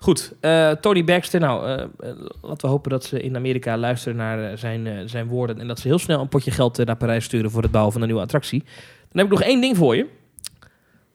[0.03, 1.41] Goed, eh, Tony Baxter.
[1.41, 5.61] Nou, eh, eh, laten we hopen dat ze in Amerika luisteren naar zijn, zijn woorden.
[5.61, 8.01] En dat ze heel snel een potje geld naar Parijs sturen voor het bouwen van
[8.01, 8.63] een nieuwe attractie.
[9.09, 10.07] Dan heb ik nog één ding voor je.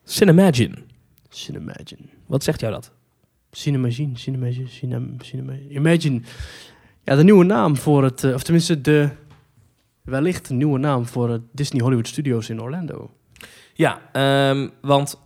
[0.04, 0.76] Cinemagine.
[1.30, 2.02] Cinemagine.
[2.26, 2.92] Wat zegt jou dat?
[3.52, 5.70] Cinemagine, Cinemagine, Cinem, Cinemagine.
[5.70, 6.22] Imagine.
[7.04, 9.10] Ja, de nieuwe naam voor het, of tenminste de,
[10.02, 13.12] wellicht een nieuwe naam voor het Disney Hollywood Studios in Orlando.
[13.74, 15.20] Ja, ehm, want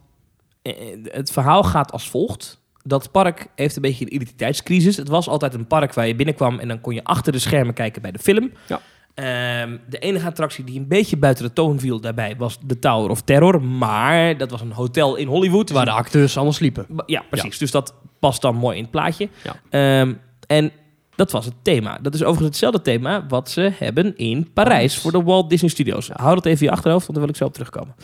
[1.03, 2.60] het verhaal gaat als volgt.
[2.83, 4.97] Dat park heeft een beetje een identiteitscrisis.
[4.97, 7.73] Het was altijd een park waar je binnenkwam en dan kon je achter de schermen
[7.73, 8.51] kijken bij de film.
[8.67, 8.81] Ja.
[9.13, 13.09] Ehm, de enige attractie die een beetje buiten de toon viel daarbij was de Tower
[13.09, 13.61] of Terror.
[13.61, 15.69] Maar dat was een hotel in Hollywood.
[15.69, 16.85] Waar de acteurs allemaal sliepen.
[17.05, 17.57] Ja, precies.
[17.57, 19.29] Dus dat past dan mooi in het plaatje.
[19.43, 19.55] Ja.
[19.69, 20.13] Ehm,
[20.47, 20.71] en
[21.15, 21.97] dat was het thema.
[22.01, 24.97] Dat is overigens hetzelfde thema wat ze hebben in Parijs Parijs.
[24.97, 26.09] voor de Walt Disney Studios.
[26.13, 27.95] Hou dat even in je achterhoofd, want daar wil ik zo op terugkomen.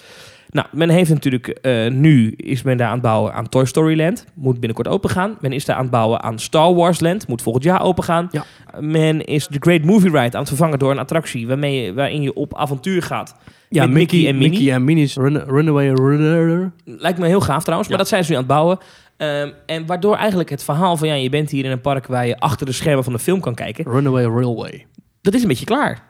[0.50, 3.98] Nou, men heeft natuurlijk eh, nu is men daar aan het bouwen aan Toy Story
[3.98, 4.26] Land.
[4.36, 5.38] Moet binnenkort open gaan.
[5.42, 7.28] Men is daar aan het bouwen aan Star Wars Land.
[7.28, 8.28] Moet volgend jaar open gaan.
[8.32, 8.44] Ja.
[8.80, 12.22] Men is de Great Movie Ride aan het vervangen door een attractie waarmee je, waarin
[12.22, 13.36] je op avontuur gaat.
[13.70, 14.50] Ja, Mickey en Minnie.
[14.60, 16.72] Mickey en Minnie's Run, Runaway Runner.
[16.86, 18.78] Lijkt me heel gaaf trouwens, maar dat zijn ze nu aan het bouwen.
[19.18, 22.28] Ehm, en waardoor eigenlijk het verhaal van ja, je bent hier in een park waar
[22.28, 24.86] je achter de schermen van de film kan kijken, Runaway Railway.
[25.22, 26.04] dat is een beetje klaar.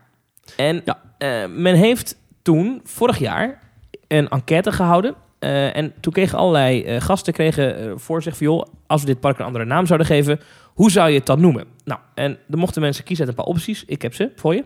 [0.58, 0.98] En Ja.
[1.18, 3.60] eh, men heeft toen, vorig jaar,
[4.08, 5.16] een enquête gehouden.
[5.40, 8.48] Eh, en toen kregen allerlei eh, gasten kregen, eh, voor zich van...
[8.48, 10.40] joh, als we dit park een andere naam zouden geven...
[10.74, 11.66] hoe zou je het dan noemen?
[11.84, 13.84] Nou, en dan mochten mensen kiezen uit een paar opties.
[13.86, 14.66] Ik heb ze voor je.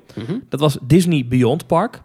[0.50, 2.02] Dat was Disney Beyond Park,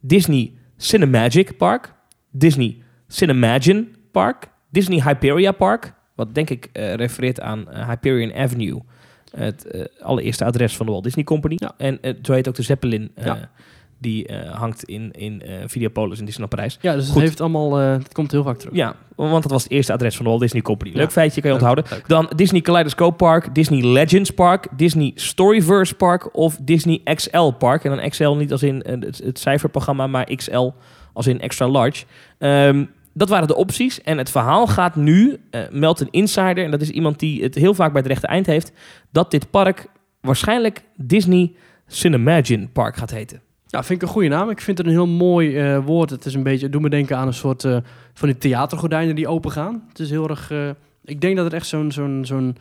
[0.00, 1.94] Disney Cinemagic Park,
[2.30, 2.76] Disney
[3.08, 8.82] Cinemagine Park, Disney Hyperia Park, wat denk ik refereert aan Hyperion Avenue
[9.30, 11.54] Het allereerste adres van de Walt Disney Company.
[11.58, 11.74] Ja.
[11.76, 13.10] En zo heet ook de Zeppelin.
[13.16, 13.50] Ja.
[13.98, 16.78] Die eh, hangt in, in eh, Videopolis in Disneyland Parijs.
[16.80, 18.74] Ja, dus het heeft allemaal, eh, het komt heel vaak terug.
[18.74, 20.90] Ja, want dat was het eerste adres van de Walt Disney Company.
[20.94, 21.10] Leuk Ja.
[21.10, 21.96] feitje, kan je Leuk, onthouden.
[21.98, 22.08] leuk.
[22.08, 27.84] Dan Disney Kaleidoscope Park, Disney Legends Park, Disney Storyverse Park of Disney XL Park.
[27.84, 30.68] En dan XL niet als in het, het cijferprogramma, maar XL
[31.12, 32.04] als in extra large.
[32.38, 34.02] Ehm, dat waren de opties.
[34.02, 35.36] En het verhaal gaat nu,
[35.70, 38.46] meldt een insider, en dat is iemand die het heel vaak bij het rechte eind
[38.46, 38.72] heeft,
[39.12, 39.86] dat dit park
[40.20, 41.52] waarschijnlijk Disney
[41.86, 43.40] Cinemagine Park gaat heten.
[43.66, 44.50] Ja, vind ik een goede naam.
[44.50, 46.10] Ik vind het een heel mooi eh, woord.
[46.10, 47.76] Het is een beetje, doet me denken aan een soort eh,
[48.14, 49.84] van die theatergordijnen die open gaan.
[49.88, 50.68] Het is heel erg, eh,
[51.04, 52.56] ik denk dat het echt zo'n zo'n zo'n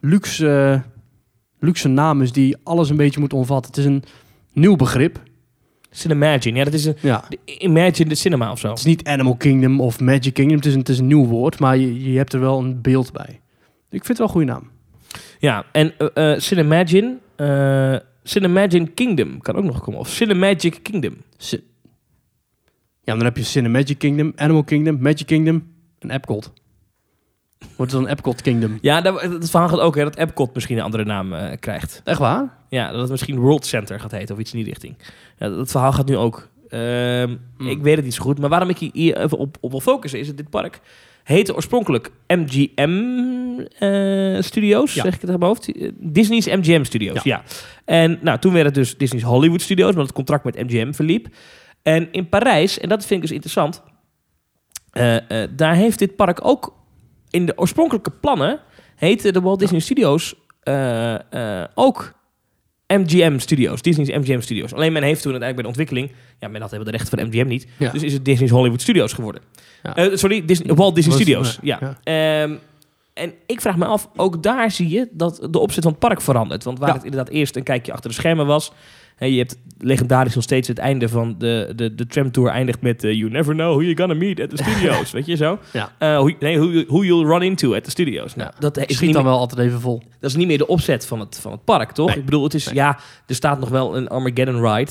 [0.00, 0.82] luxe,
[1.58, 3.70] luxe naam is die alles een beetje moet omvatten.
[3.70, 4.04] Het is een
[4.52, 5.20] nieuw begrip.
[5.90, 7.24] Cinemagine, ja, dat is een, Ja.
[7.28, 8.68] de Imagine the Cinema of zo.
[8.68, 10.56] Het is niet Animal Kingdom of Magic Kingdom.
[10.56, 12.80] Het is een, het is een nieuw woord, maar je, je hebt er wel een
[12.80, 13.40] beeld bij.
[13.90, 14.70] Ik vind het wel een goede naam.
[15.38, 15.92] Ja, en
[16.40, 17.16] Cinemagine,
[18.22, 20.00] Cinemagine Kingdom kan ook nog komen.
[20.00, 21.16] Of Cinemagic Kingdom.
[23.02, 26.52] Ja, dan heb je Cinemagic Kingdom, Animal Kingdom, Magic Kingdom en Epcot.
[27.76, 28.78] Wordt het dan Epcot Kingdom?
[28.80, 32.00] Ja, dat, het verhaal gaat ook hè, dat Epcot misschien een andere naam eh, krijgt.
[32.04, 32.56] Echt waar?
[32.68, 34.94] Ja, dat het misschien World Center gaat heten of iets in die richting.
[35.38, 36.48] Ja, dat verhaal gaat nu ook.
[36.68, 37.68] Ehm, Hmm.
[37.68, 38.38] Ik weet het niet zo goed.
[38.38, 40.80] Maar waarom ik hier- hier even op, op wil focussen is dat dit park
[41.24, 45.02] heette oorspronkelijk MGM eh, Studios, Ja.
[45.02, 45.72] zeg ik het uit mijn hoofd.
[45.94, 47.22] Disney's MGM Studios, ja.
[47.22, 47.42] Ja.
[47.84, 51.26] En nou, toen werd het dus Disney's Hollywood Studios, omdat het contract met MGM verliep.
[51.82, 53.82] En in Parijs, en dat vind ik dus interessant,
[54.90, 56.74] eh, eh, daar heeft dit park ook
[57.30, 58.60] in de oorspronkelijke plannen
[58.96, 60.34] heette de Walt Disney Studios
[61.74, 62.19] ook
[62.98, 64.74] MGM Studios, Disney's MGM Studios.
[64.74, 67.28] Alleen men heeft toen uiteindelijk bij de ontwikkeling, ja, men had helemaal de rechten van
[67.28, 67.90] MGM niet, Ja.
[67.90, 69.42] dus is het Disney's Hollywood Studios geworden.
[69.82, 69.96] Ja.
[69.96, 71.58] Eh, sorry, Disney, Walt Disney Was- Studios.
[71.62, 72.42] ja, Ja.
[72.42, 72.54] Ehm,
[73.14, 76.20] en ik vraag me af, ook daar zie je dat de opzet van het park
[76.20, 76.64] verandert.
[76.64, 78.72] Want waar het inderdaad eerst een kijkje achter de schermen was.
[79.26, 83.04] Je hebt legendarisch nog steeds het einde van de, de, de tramtour eindigt met...
[83.04, 85.10] eh, you never know who you're gonna meet at the studios.
[85.10, 85.58] weet je zo?
[85.72, 85.92] Ja.
[85.98, 88.34] Eh, hoe- nee, who, who you'll run into at the studios.
[88.34, 90.02] Nou, dat, is Schiet niet dan meer, wel altijd even vol.
[90.20, 92.08] dat is niet meer de opzet van het, van het park, toch?
[92.08, 92.16] Nee.
[92.16, 92.64] Ik bedoel, het is...
[92.66, 92.74] Nee.
[92.74, 94.90] Ja, er staat nog wel een Armageddon ride.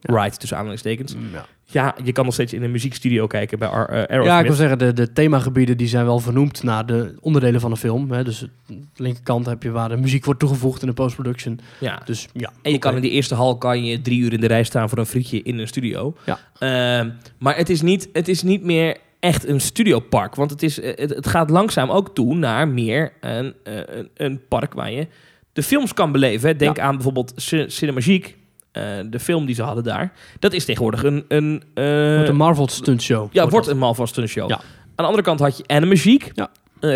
[0.00, 0.22] Ja.
[0.22, 1.14] Ride, tussen aanhalingstekens.
[1.32, 1.46] Ja.
[1.70, 4.24] Ja, je kan nog steeds in een muziekstudio kijken bij Ar- eh, Aerosmith.
[4.26, 7.70] Ja, ik wil zeggen, de, de themagebieden die zijn wel vernoemd naar de onderdelen van
[7.70, 8.10] de film.
[8.10, 8.24] Hè.
[8.24, 11.60] Dus de linkerkant heb je waar de muziek wordt toegevoegd in de post-production.
[11.80, 12.02] ja.
[12.04, 12.52] Dus ja.
[12.62, 14.88] En je kan in die eerste hal kan je drie uur in de rij staan
[14.88, 16.14] voor een frietje in een studio.
[16.26, 16.38] Ja.
[16.58, 20.34] Ehm, maar het is, niet, het is niet meer echt een studiopark.
[20.34, 24.08] Want het, is, eh, het, het gaat langzaam ook toe naar meer een, eh, een,
[24.16, 25.06] een park waar je
[25.52, 26.58] de films kan beleven.
[26.58, 26.82] Denk Ja.
[26.82, 28.32] aan bijvoorbeeld C- Cinemagique.
[28.78, 30.12] Eh, de film die ze hadden daar.
[30.38, 31.24] Dat is tegenwoordig een...
[31.28, 33.28] een eh, Wordt een Marvel stunt show.
[33.32, 34.48] ja, wordt een Marvel Stunt Show.
[34.48, 34.56] Ja.
[34.56, 34.62] Aan
[34.96, 36.30] de andere kant had je Animagique.
[36.34, 36.50] Ja.
[36.80, 36.90] Eh,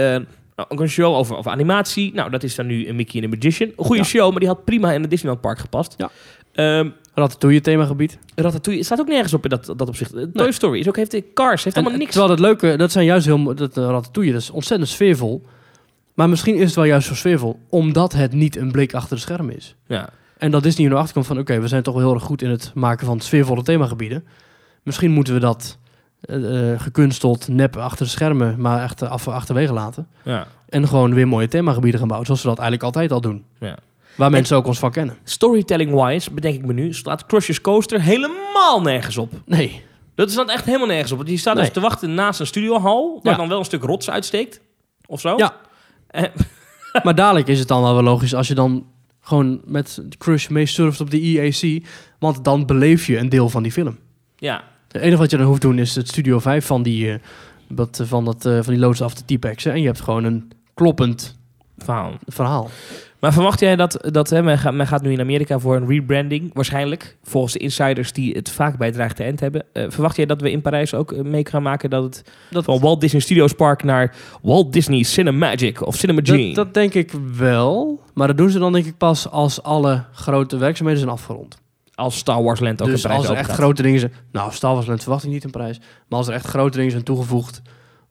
[0.56, 2.14] nou, ook een show over, over animatie.
[2.14, 3.68] Nou, dat is dan nu een Mickey and the Magician.
[3.76, 4.08] Een goede Ja.
[4.08, 5.94] show, maar die had prima in het Disneyland Park gepast.
[5.96, 6.10] Ja.
[6.52, 8.18] Ehm, Ratatouille themagebied.
[8.34, 10.14] Ratatouille staat ook nergens op in dat, dat opzicht.
[10.14, 12.10] Eh, Toy Story is ook, heeft de Cars, heeft En, helemaal niks.
[12.10, 15.42] Terwijl het leuke, dat zijn juist heel dat uh, Ratatouille, dat is ontzettend sfeervol.
[16.14, 19.22] Maar misschien is het wel juist zo sfeervol, omdat het niet een blik achter de
[19.22, 19.74] schermen is.
[19.86, 20.08] Ja.
[20.42, 22.22] En dat Disney er nou achter komt van, oké, we zijn toch wel heel erg
[22.22, 24.24] goed in het maken van sfeervolle themagebieden.
[24.82, 25.78] Misschien moeten we dat
[26.20, 30.06] eh, eh, gekunsteld, nep achter de schermen, maar echt af, achterwege laten.
[30.24, 30.46] Ja.
[30.68, 33.44] En gewoon weer mooie themagebieden gaan bouwen, zoals we dat eigenlijk altijd al doen.
[33.60, 33.76] Ja.
[34.14, 35.16] Waar mensen ook ons van kennen.
[35.24, 39.32] Storytelling-wise, bedenk ik me nu, slaat Crush's Coaster helemaal nergens op.
[39.44, 39.82] Nee.
[40.14, 41.18] Dat staat echt helemaal nergens op.
[41.18, 41.64] Want je staat Nee.
[41.64, 43.38] dus te wachten naast een studiohal, waar Ja.
[43.38, 44.60] dan wel een stuk rots uitsteekt.
[45.06, 45.36] Of zo.
[45.36, 45.54] Ja.
[46.06, 46.22] Eh,
[47.02, 48.86] maar dadelijk is het dan wel logisch als je dan
[49.22, 51.82] gewoon met Crush mee surft op de EAC.
[52.18, 53.98] Want dan beleef je een deel van die film.
[54.36, 54.70] ja.
[54.88, 57.18] Het enige wat je dan hoeft te doen is het Studio 5 van die,
[57.68, 59.72] dat, eh, van, dat, eh, van die loods af te T-Pexen.
[59.72, 61.38] En je hebt gewoon een kloppend
[61.78, 62.18] Verhaal.
[62.26, 62.70] verhaal.
[63.22, 65.86] Maar verwacht jij dat, dat hè, men, gaat, men gaat nu in Amerika voor een
[65.86, 69.64] rebranding, waarschijnlijk, volgens de insiders die het vaak bij Dreig te End hebben.
[69.72, 72.64] Eh, verwacht jij dat we in Parijs ook eh, mee gaan maken dat het Dat,
[72.64, 76.46] van Walt Disney Studios Park naar Walt Disney Cinemagic of Cinemagene?
[76.46, 78.00] dat, dat denk ik wel.
[78.14, 81.58] Maar dat doen ze dan denk ik pas als alle grote werkzaamheden zijn afgerond.
[81.94, 84.12] als Star Wars Land ook dus in Parijs als er echt grote dingen zijn...
[84.32, 85.78] Nou, Star Wars Land verwacht ik niet een prijs.
[86.08, 87.62] Maar als er echt grote dingen zijn toegevoegd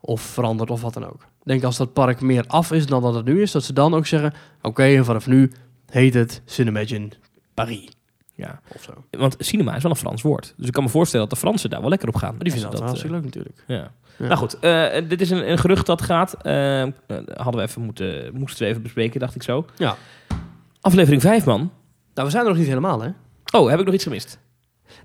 [0.02, 1.22] of veranderd of wat dan ook.
[1.22, 3.74] Ik denk als dat park meer af is dan dat het nu is, dat ze
[3.74, 4.34] dan ook zeggen...
[4.62, 5.52] Oké, en vanaf nu
[5.86, 7.10] heet het Cinemagine
[7.54, 7.90] Paris.
[8.36, 8.60] Ja.
[8.76, 8.92] Of zo.
[9.12, 10.54] Want cinema is wel een Frans woord.
[10.58, 12.32] Dus ik kan me voorstellen dat de Fransen daar wel lekker op gaan.
[12.36, 13.64] Maar die vinden dat ze hartstikke leuk natuurlijk.
[13.68, 13.92] eh, ja.
[14.18, 14.28] Ja.
[14.28, 16.34] Nou goed, eh, dit is een, een gerucht dat gaat.
[16.42, 16.90] Eh, eh,
[17.34, 19.66] hadden we even moeten, moesten we even bespreken, dacht ik zo.
[19.76, 19.96] Ja.
[20.82, 21.72] Aflevering 5, man.
[22.14, 23.10] Nou, we zijn er nog niet helemaal, hè?
[23.58, 24.40] Oh, heb ik nog iets gemist?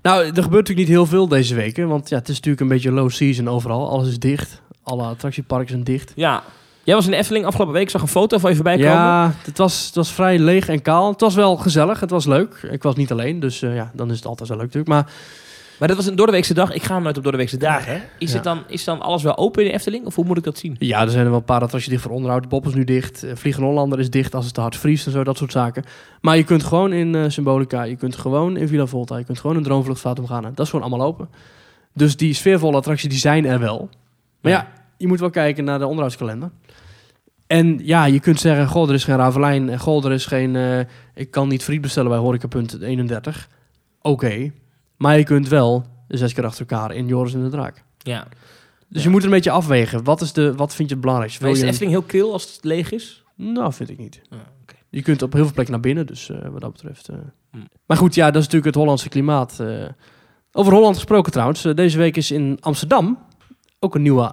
[0.01, 1.87] Nou, er gebeurt natuurlijk niet heel veel deze weken.
[1.87, 3.89] Want ja, het is natuurlijk een beetje low season overal.
[3.89, 4.61] Alles is dicht.
[4.87, 6.11] Alle attractieparken zijn dicht.
[6.15, 6.43] Ja,
[6.83, 8.91] Jij was in de Efteling afgelopen week, zag een foto van je voorbij komen.
[8.91, 11.11] Ja, het was, het was vrij leeg en kaal.
[11.11, 12.67] Het was wel gezellig, het was leuk.
[12.71, 14.93] Ik was niet alleen, dus eh, ja, dan is het altijd wel leuk natuurlijk.
[14.93, 15.13] Maar
[15.79, 16.73] Maar dat was een doordeweekse dag.
[16.73, 17.91] Ik ga nooit op doordeweekse dagen.
[17.93, 17.99] Hè?
[18.17, 18.35] Is, Ja.
[18.35, 20.05] het dan, is dan alles wel open in de Efteling?
[20.05, 20.75] Of hoe moet ik dat zien?
[20.79, 22.49] ja, er zijn er wel een paar attracties dicht voor onderhoud.
[22.49, 23.23] Bob is nu dicht.
[23.23, 25.83] eh, Vliegen Hollander is dicht als het te hard vriest en zo, dat soort zaken.
[26.21, 29.39] Maar je kunt gewoon in eh, Symbolica, je kunt gewoon in Villa Volta, je kunt
[29.39, 30.41] gewoon in Droomvluchtvaart omgaan.
[30.43, 31.29] Dat is gewoon allemaal open.
[31.93, 33.89] Dus die sfeervolle attracties, die zijn er wel.
[34.41, 34.67] Maar ja,
[34.97, 36.51] je moet wel kijken naar de onderhoudskalender.
[37.47, 39.69] En ja, je kunt zeggen, goh, er is geen Ravelijn.
[39.69, 40.55] En goh, er is geen...
[40.55, 40.79] eh,
[41.15, 42.79] ik kan niet friet bestellen bij Horeca.31.
[42.81, 43.49] 31.
[44.01, 44.51] Oké.
[44.97, 47.83] Maar je kunt wel zes keer achter elkaar in Joris en de Draak.
[47.97, 48.27] Ja.
[48.89, 49.01] Dus Ja.
[49.01, 50.03] je moet een beetje afwegen.
[50.03, 51.41] Wat, is de, wat vind je het belangrijkste?
[51.43, 53.23] Maar is Wil de Efteling heel kil als het leeg is?
[53.35, 54.21] Nou, vind ik niet.
[54.61, 54.75] Oké.
[54.89, 57.09] Je kunt op heel veel plekken naar binnen, dus eh, wat dat betreft.
[57.09, 57.15] eh.
[57.51, 57.57] Hm.
[57.85, 59.63] Maar goed, ja, dat is natuurlijk het Hollandse klimaat.
[60.51, 61.61] Over Holland gesproken trouwens.
[61.61, 63.17] deze week is in Amsterdam
[63.79, 64.31] ook een nieuwe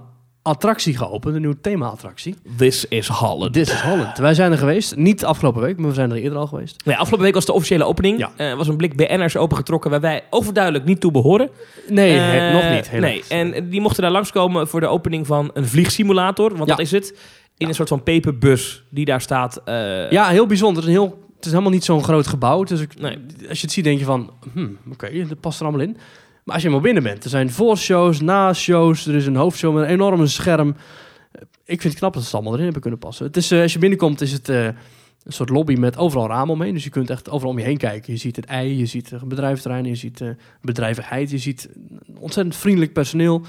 [0.48, 1.34] attractie geopend.
[1.34, 2.34] Een nieuwe thema-attractie.
[2.56, 3.52] This is Holland.
[3.52, 4.18] This is Holland.
[4.18, 4.96] Wij zijn er geweest.
[4.96, 6.84] Niet afgelopen week, maar we zijn er eerder al geweest.
[6.84, 8.18] Nee, afgelopen week was de officiële opening.
[8.18, 8.30] Ja.
[8.36, 11.50] Er was een blik BN'ers opengetrokken waar wij overduidelijk niet toe behoren.
[11.88, 12.92] Nee, Eh, he- nog niet.
[12.92, 13.28] Nee, helaas.
[13.28, 16.48] en die mochten daar langskomen voor de opening van een vliegsimulator.
[16.56, 16.76] Want Ja.
[16.76, 17.18] dat is het.
[17.56, 19.60] In een soort van peperbus die daar staat.
[19.64, 20.82] eh, Ja, heel bijzonder.
[20.82, 22.64] Het is, een heel, het is helemaal niet zo'n groot gebouw.
[22.64, 23.18] Dus ik, Nee.
[23.48, 24.30] als je het ziet, denk je van...
[24.52, 25.96] Hmm, Oké, dat past er allemaal in.
[26.44, 27.24] Maar als je eenmaal binnen bent...
[27.24, 29.06] Er zijn voorshows, na-shows.
[29.06, 30.76] Er is een hoofdshow met een enorme scherm.
[31.64, 33.26] Ik vind het knap dat ze het allemaal erin hebben kunnen passen.
[33.26, 36.54] Het is, eh, als je binnenkomt, is het eh, een soort lobby met overal ramen
[36.54, 36.74] omheen.
[36.74, 38.12] Dus je kunt echt overal om je heen kijken.
[38.12, 40.28] Je ziet het ei, je ziet bedrijventerrein, je ziet eh,
[40.60, 41.30] bedrijvigheid.
[41.30, 41.68] Je ziet
[42.18, 43.42] ontzettend vriendelijk personeel.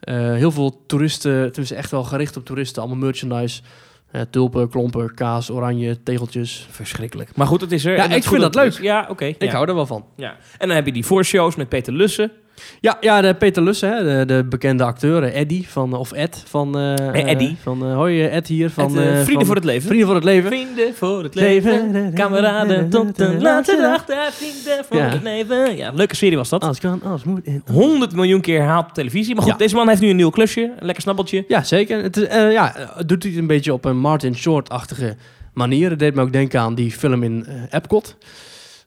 [0.00, 2.82] Heel veel toeristen, tenminste echt wel gericht op toeristen.
[2.82, 3.62] Allemaal merchandise.
[4.10, 6.66] Eh, tulpen, klompen, kaas, oranje, tegeltjes.
[6.70, 7.36] Verschrikkelijk.
[7.36, 7.96] Maar goed, het is er.
[7.96, 8.78] Ja, En ik vind dat het is.
[8.78, 9.24] Ja, oké.
[9.24, 9.50] Ik ja.
[9.50, 10.04] hou er wel van.
[10.16, 10.36] Ja.
[10.58, 12.32] En dan heb je die voorshows met Peter Lussen.
[12.80, 16.42] Ja, ja de Peter Lussen, hè, de, de bekende acteur, eh, Eddie, van, of Ed,
[16.46, 16.78] van...
[16.78, 17.56] eh, Eh, Eddie.
[17.62, 18.84] Van, eh, hoi, eh, Ed hier, van...
[18.98, 19.86] Eh, Vrienden van voor het leven.
[19.86, 20.50] Vrienden voor het leven.
[20.50, 22.12] Vrienden voor het leven.
[22.14, 24.04] Kameraden tot de laatste dag.
[24.32, 25.08] Vrienden voor Ja.
[25.08, 25.76] het leven.
[25.76, 26.64] Ja, leuke serie was dat.
[26.64, 27.40] Alles kan, alles moet.
[27.44, 27.62] in.
[27.72, 29.34] 100 miljoen keer herhaald op televisie.
[29.34, 29.58] Maar goed, Ja.
[29.58, 30.62] deze man heeft nu een nieuw klusje.
[30.62, 31.44] Een lekker snabbeltje.
[31.48, 32.02] Ja, zeker.
[32.02, 35.16] Het eh, ja, het doet hij een beetje op een Martin Short-achtige
[35.54, 35.90] manier.
[35.90, 38.16] Het deed me ook denken aan die film in eh, Epcot.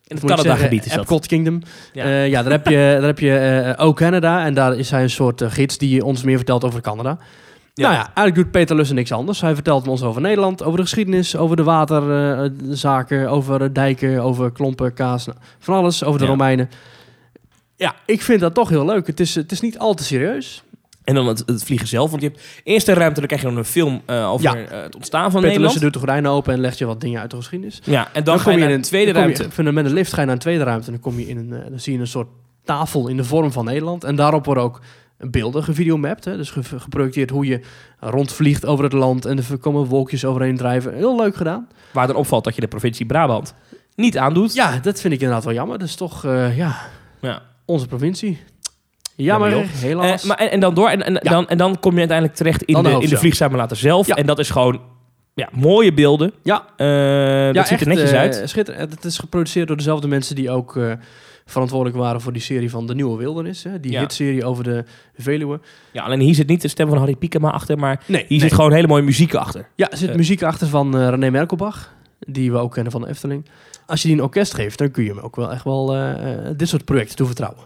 [0.07, 0.99] In het Canada-gebied is dat.
[0.99, 1.61] Epcot Kingdom.
[1.93, 2.07] Ja.
[2.07, 4.45] Ja, ja daar heb je, daar heb je eh, ook Canada.
[4.45, 7.17] En daar is hij een soort eh, gids die ons meer vertelt over Canada.
[7.73, 7.83] Ja.
[7.83, 9.41] Nou ja, eigenlijk doet Peter Lussen niks anders.
[9.41, 14.51] Hij vertelt ons over Nederland, over de geschiedenis, over de waterzaken, over eh, dijken, over
[14.51, 16.31] klompen, kaas, nou, van alles, over de Ja.
[16.31, 16.69] Romeinen.
[17.75, 19.07] Ja, ik vind dat toch heel leuk.
[19.07, 20.63] Het is, het is niet al te serieus.
[21.03, 22.09] En dan het, het vliegen zelf.
[22.09, 24.55] Want je hebt eerst een ruimte, dan krijg je dan een film eh, over Ja.
[24.55, 25.81] eh, het ontstaan van Peter Nederland.
[25.81, 27.81] Doet de gordijnen open en legt je wat dingen uit de geschiedenis.
[27.83, 29.45] Ja, en dan, ga je naar in een tweede je- ruimte.
[29.51, 30.85] van- met een lift ga je naar een tweede ruimte.
[30.85, 32.27] En dan, kom je in een, eh, dan zie je een soort
[32.63, 34.03] tafel in de vorm van Nederland.
[34.03, 34.81] En daarop worden ook
[35.17, 36.25] beelden gevideomapt.
[36.25, 36.37] Hè?
[36.37, 37.59] Dus ge- geprojecteerd hoe je
[37.99, 39.25] rondvliegt over het land.
[39.25, 40.93] En er komen wolkjes overheen drijven.
[40.93, 41.67] Heel leuk gedaan.
[41.91, 43.53] Waar dan opvalt dat je de provincie Brabant
[43.95, 44.53] niet aandoet.
[44.53, 45.79] Ja, dat vind ik inderdaad wel jammer.
[45.79, 46.23] Dat is toch,
[46.55, 46.75] ja,
[47.21, 47.41] Ja.
[47.65, 48.39] onze provincie.
[49.15, 50.21] Jammer, Jammer, helaas.
[50.21, 50.89] Eh, maar, en, en dan door.
[50.89, 51.19] En, en, Ja.
[51.31, 54.07] dan, en dan kom je uiteindelijk terecht in Dan de in de vliegsimulator zelf.
[54.07, 54.15] Ja.
[54.15, 54.81] En dat is gewoon
[55.33, 56.31] ja, mooie beelden.
[56.43, 58.41] ja, Eh, dat ja, ziet er netjes eh, uit.
[58.45, 58.91] Schitterend.
[58.93, 60.91] Het is geproduceerd door dezelfde mensen die ook eh,
[61.45, 63.63] verantwoordelijk waren voor die serie van De Nieuwe Wildernis.
[63.63, 63.79] Hè?
[63.79, 63.99] Die Ja.
[63.99, 64.83] hitserie over de
[65.17, 65.59] Veluwe.
[65.91, 68.39] Ja, alleen hier zit niet de stem van Harry Piekema achter, maar Nee, hier nee.
[68.39, 69.67] zit gewoon hele mooie muziek achter.
[69.75, 70.15] Ja, er zit Eh.
[70.15, 73.45] muziek achter van eh, René Merkelbach, die we ook kennen van de Efteling.
[73.85, 76.31] Als je die een orkest geeft, dan kun je hem ook wel echt wel eh,
[76.47, 77.63] eh, dit soort projecten toevertrouwen.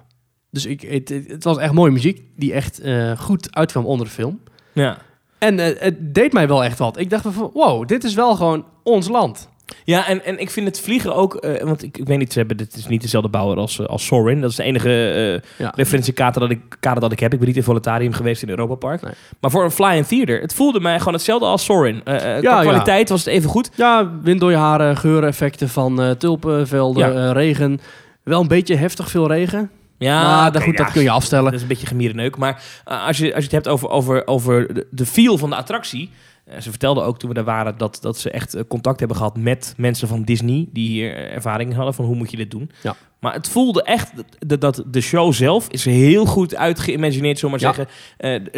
[0.52, 4.12] Dus ik, het, het, was echt mooie muziek, die echt eh, goed uitkwam onder de
[4.12, 4.40] film.
[4.74, 4.98] Ja.
[5.38, 7.00] En eh, het deed mij wel echt wat.
[7.00, 9.50] Ik dacht van, wow, dit is wel gewoon ons land.
[9.84, 12.40] Ja, en, en ik vind het vliegen ook, eh, want ik, ik weet niet, ze
[12.40, 14.42] hebben, dit is niet dezelfde bouwer als, als Sorin.
[14.42, 15.72] Dat is de enige Ja.
[15.76, 17.34] referentiekader dat, ik, kader dat ik heb.
[17.34, 19.02] Ik ben niet in Voletarium geweest in Europa Park.
[19.02, 19.14] Nee.
[19.40, 22.02] Maar voor een fly-in theater, het voelde mij gewoon hetzelfde als Sorin.
[22.06, 22.62] Ja.
[22.62, 23.70] kwaliteit was het even goed.
[23.76, 27.80] Ja, wind door je haren, geureffecten van tulpenvelden, regen.
[28.24, 29.72] Wel een beetje heftig veel regen.
[29.98, 30.22] Ja,
[30.52, 30.84] maar goed, ja.
[30.84, 31.46] dat kun je afstellen.
[31.46, 32.38] Dat is een beetje gemierenneuk.
[32.38, 35.56] Maar eh, als, je, als je het hebt over, over, over de, feel van de
[35.56, 36.10] attractie.
[36.46, 39.18] eh, ze vertelden ook toen we daar waren dat, dat ze echt eh, contact hebben
[39.18, 40.68] gehad met mensen van Disney.
[40.74, 42.72] Die hier ervaring hadden van hoe moet je dit doen.
[42.84, 42.96] Ja.
[43.20, 47.66] Maar het voelde echt dat, dat de show zelf is heel goed uitgeïmagineerd, zullen we
[47.66, 47.86] maar Ja.
[48.18, 48.52] zeggen.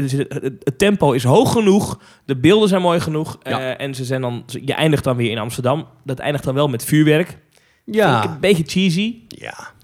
[0.63, 1.99] Het, tempo is hoog genoeg.
[2.25, 3.37] De beelden zijn mooi genoeg.
[3.43, 3.77] Ja.
[3.77, 5.85] en ze zijn dan, je eindigt dan weer in Amsterdam.
[6.03, 7.27] Dat eindigt dan wel met vuurwerk.
[7.27, 7.37] Vind
[7.85, 9.15] ik Ja, een beetje cheesy.
[9.27, 9.77] ja.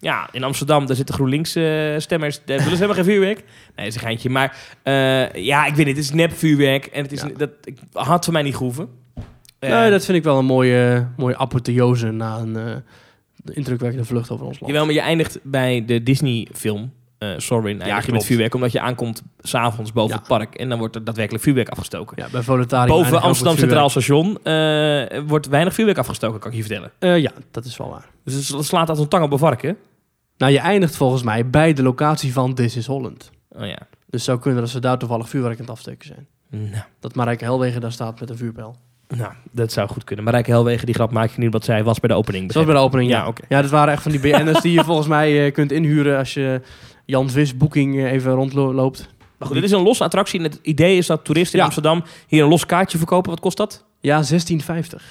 [0.00, 2.36] Ja, in Amsterdam, daar zitten GroenLinks-stemmers.
[2.44, 3.44] daar willen ze helemaal geen vuurwerk.
[3.76, 4.30] Nee, is een geintje.
[4.30, 5.96] Maar eh, ja, ik weet niet.
[5.96, 6.86] Het is nep vuurwerk.
[6.86, 7.28] En het is, Ja.
[7.36, 8.88] dat ik, had voor mij niet gehoeven.
[9.58, 12.76] Eh, nee, dat vind ik wel een mooie, mooie apotheose na een eh,
[13.56, 14.72] indrukwekkende vlucht over ons land.
[14.72, 16.92] Jawel, maar je eindigt bij de Disney-film.
[17.18, 18.54] Eh Sorin eindig je met vuurwerk.
[18.54, 20.18] Omdat je aankomt s'avonds boven Ja.
[20.18, 20.54] het park.
[20.54, 22.16] En dan wordt er daadwerkelijk vuurwerk afgestoken.
[22.22, 23.88] Ja, bij Volutarium Boven Amsterdam Centraal.
[23.90, 26.90] Station eh, wordt weinig vuurwerk afgestoken, kan ik je vertellen.
[26.98, 28.08] Eh, ja, dat is wel waar.
[28.24, 29.76] Dus het slaat als een tang op een varken.
[30.36, 33.30] Nou, je eindigt volgens mij bij de locatie van This is Holland.
[33.50, 33.78] Oh ja.
[34.06, 36.26] Dus zou kunnen dat ze daar toevallig vuurwerk aan het afsteken zijn.
[36.70, 38.76] Nou, Dat Marijke Helwegen daar staat met een vuurpijl.
[39.16, 40.24] nou, dat zou goed kunnen.
[40.24, 42.52] Marijke Helwegen, die grap maak je niet wat zij was bij de opening.
[42.52, 43.24] Zoals bij de opening, ja.
[43.24, 43.32] Ja.
[43.48, 46.60] Ja, dat waren echt van die BN'ers die je volgens mij kunt inhuren als je
[47.10, 49.08] Jan Vis Booking eh, even rondloopt.
[49.38, 50.38] Maar goed, dit is een losse attractie.
[50.38, 51.64] En het idee is dat toeristen in Ja.
[51.64, 53.30] Amsterdam hier een los kaartje verkopen.
[53.30, 53.84] Wat kost dat?
[54.00, 54.28] Ja, 16,50.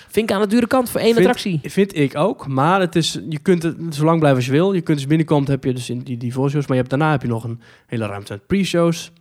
[0.08, 1.60] Vind ik aan de dure kant voor één Vind- attractie.
[1.64, 4.74] Vind ik ook, maar het is, je kunt het zo lang blijven als je wil.
[4.74, 7.12] Je kunt dus binnenkomt, heb je dus in die, die voorshows, maar je hebt, daarna
[7.12, 9.12] heb je nog een hele ruimte met pre-shows.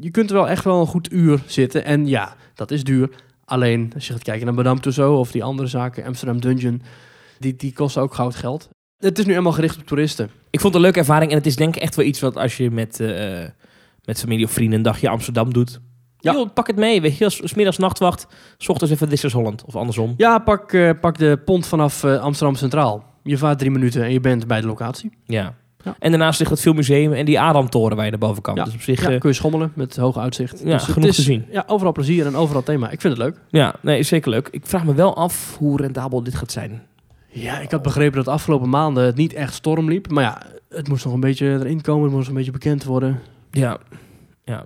[0.00, 1.84] Je kunt er wel echt wel een goed uur zitten.
[1.84, 3.10] En ja, dat is duur.
[3.44, 6.82] Alleen, als je gaat kijken naar Madame Tussauds of die andere zaken, Amsterdam Dungeon,
[7.38, 8.68] die, die kosten ook goud geld.
[9.00, 10.30] Het is nu helemaal gericht op toeristen.
[10.50, 11.30] Ik vond het een leuke ervaring.
[11.30, 13.38] En het is denk ik echt wel iets wat als je met, eh,
[14.04, 15.80] met familie of vrienden een dagje Amsterdam doet.
[16.18, 16.44] Ja.
[16.54, 17.00] Pak het mee.
[17.00, 18.26] Weet je, als smiddags nachtwacht.
[18.58, 19.64] S ochtends even This is Holland.
[19.64, 20.14] Of andersom.
[20.16, 23.04] Ja, pak, eh, pak de pont vanaf eh, Amsterdam Centraal.
[23.22, 25.10] Je vaart drie minuten en je bent bij de locatie.
[25.24, 25.54] Ja.
[25.84, 25.96] Ja.
[25.98, 28.54] En daarnaast ligt het filmmuseum en die Adamtoren waar je naar boven kan.
[28.54, 28.64] Ja.
[28.64, 30.60] Dus op zich, Ja, kun je schommelen met hoog uitzicht.
[30.64, 31.46] Ja, dus genoeg is, te zien.
[31.50, 32.90] Ja, overal plezier en overal thema.
[32.90, 33.36] Ik vind het leuk.
[33.48, 34.48] ja, nee, is zeker leuk.
[34.50, 36.82] Ik vraag me wel af hoe rendabel dit gaat zijn.
[37.32, 40.10] Ja, ik had begrepen dat de afgelopen maanden het niet echt storm liep.
[40.10, 42.04] Maar ja, het moest nog een beetje erin komen.
[42.04, 43.20] Het moest een beetje bekend worden.
[43.50, 43.78] Ja,
[44.44, 44.64] ja.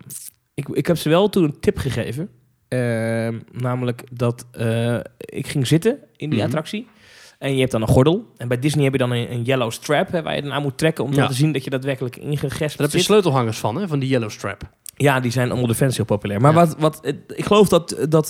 [0.55, 2.29] Ik, ik heb ze wel toen een tip gegeven.
[2.69, 6.47] Ehm, namelijk dat eh, ik ging zitten in die Mhm.
[6.47, 6.87] attractie.
[7.39, 8.27] En je hebt dan een gordel.
[8.37, 10.63] En bij Disney heb je dan een, een yellow strap hè, waar je dan aan
[10.63, 13.77] moet trekken om te laten zien dat je daadwerkelijk ingegespt Daar heb je sleutelhangers van,
[13.77, 13.89] hè?
[13.89, 14.63] Van die yellow strap.
[14.97, 16.41] Ja, die zijn onder de fans heel populair.
[16.41, 16.59] Maar Ja.
[16.59, 17.01] wat, wat,
[17.35, 18.27] ik geloof dat, dat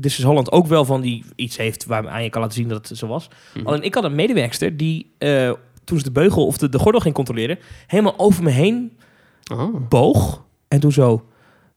[0.00, 2.88] This is Holland ook wel van die iets heeft waaraan je kan laten zien dat
[2.88, 3.28] het zo was.
[3.54, 3.66] Mhm.
[3.66, 5.10] Alleen ik had een medewerkster die
[5.84, 8.92] toen ze de beugel of de, de gordel ging controleren, helemaal over me heen
[9.52, 9.88] Oh.
[9.88, 11.24] boog en toen zo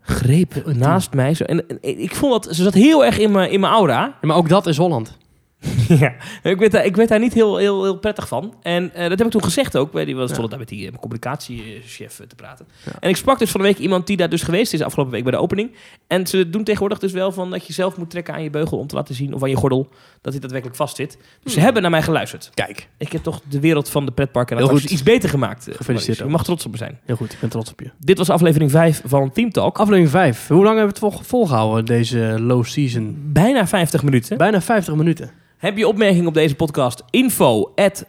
[0.01, 1.33] greep naast mij.
[1.33, 1.43] Zo.
[1.43, 4.01] En, en ik vond dat ze zat heel erg in mijn in mijn aura.
[4.01, 5.17] Ja, maar ook dat is Holland.
[5.87, 8.53] ja, ik werd, daar, ik werd daar niet heel, heel, heel prettig van.
[8.61, 9.91] En eh, dat heb ik toen gezegd ook.
[9.91, 10.27] Bij die, we Ja.
[10.27, 12.67] stonden daar met die eh, communicatiechef eh, te praten.
[12.99, 15.23] En ik sprak dus van de week iemand die daar dus geweest is afgelopen week
[15.23, 15.71] bij de opening.
[16.07, 18.77] En ze doen tegenwoordig dus wel van dat je zelf moet trekken aan je beugel
[18.77, 19.89] om te laten zien, of aan je gordel,
[20.21, 21.17] dat hij daadwerkelijk vast zit.
[21.17, 21.63] Dus ze Hmm.
[21.63, 22.51] hebben naar mij geluisterd.
[22.53, 24.89] Kijk, Ik heb toch de wereld van de pretparken en Heel goed.
[24.91, 25.67] iets beter gemaakt.
[25.71, 26.99] Gefeliciteerd, Je mag trots op me zijn.
[27.05, 27.33] heel goed.
[27.33, 27.91] Ik ben trots op je.
[27.99, 29.77] Dit was aflevering 5 van Team Talk.
[29.77, 30.47] Aflevering 5.
[30.47, 33.15] Hoe lang hebben we het vol- volgehouden, deze low season?
[33.33, 34.37] Bijna 50 minuten.
[34.37, 35.31] Bijna 50 minuten.
[35.57, 37.03] Heb je opmerkingen op deze podcast?
[37.09, 38.05] Info at.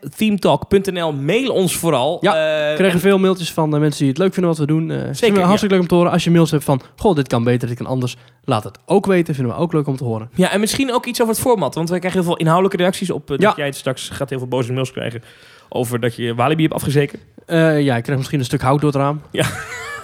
[1.12, 2.18] Mail ons vooral.
[2.20, 4.66] Ja, Eh, We kregen veel mailtjes van de mensen die het leuk vinden wat we
[4.66, 4.90] doen.
[4.90, 5.46] Eh we ja.
[5.46, 6.12] hartstikke leuk om te horen.
[6.12, 8.16] Als je mails hebt van, goh, dit kan beter, dit kan anders.
[8.44, 9.34] Laat het ook weten.
[9.34, 10.30] Vinden we ook leuk om te horen.
[10.34, 11.74] Ja, en misschien ook iets over het format.
[11.74, 13.30] Want wij krijgen heel veel inhoudelijke reacties op.
[13.30, 13.46] eh, Ja.
[13.46, 15.22] Dat jij het straks gaat heel veel boze mails krijgen.
[15.68, 17.18] Over dat je Walibi hebt afgezeken.
[17.46, 19.20] Eh, ja, ik krijg misschien een stuk hout door het raam.
[19.30, 19.46] Ja.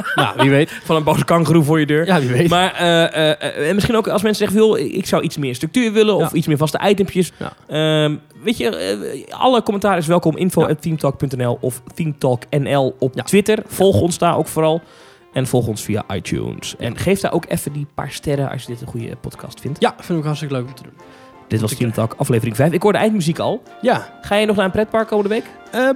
[0.14, 0.70] nou, wie weet.
[0.84, 2.06] Van een boze kangeroe voor je deur.
[2.06, 2.48] Ja, wie weet.
[2.48, 5.92] Maar eh, eh, en misschien ook als mensen zeggen, joh, ik zou iets meer structuur
[5.92, 6.14] willen.
[6.14, 7.32] Of iets meer vaste itempjes.
[7.66, 10.36] Ehm, weet je, eh, alle commentaar is welkom.
[10.36, 13.12] Info at themetalk.nl of themetalknl op.
[13.14, 13.62] Twitter.
[13.66, 14.82] Volg ons daar ook vooral.
[15.32, 16.74] En volg ons via iTunes.
[16.78, 19.80] En geef daar ook even die paar sterren als je dit een goede podcast vindt.
[19.80, 20.92] Ja, vind ik hartstikke leuk om te doen.
[21.48, 22.72] Dit was Team Talk aflevering 5.
[22.72, 23.62] Ik hoorde eindmuziek al.
[23.80, 24.18] Ja.
[24.20, 25.44] Ga je nog naar een pretpark komende week?
[25.70, 25.88] Eh.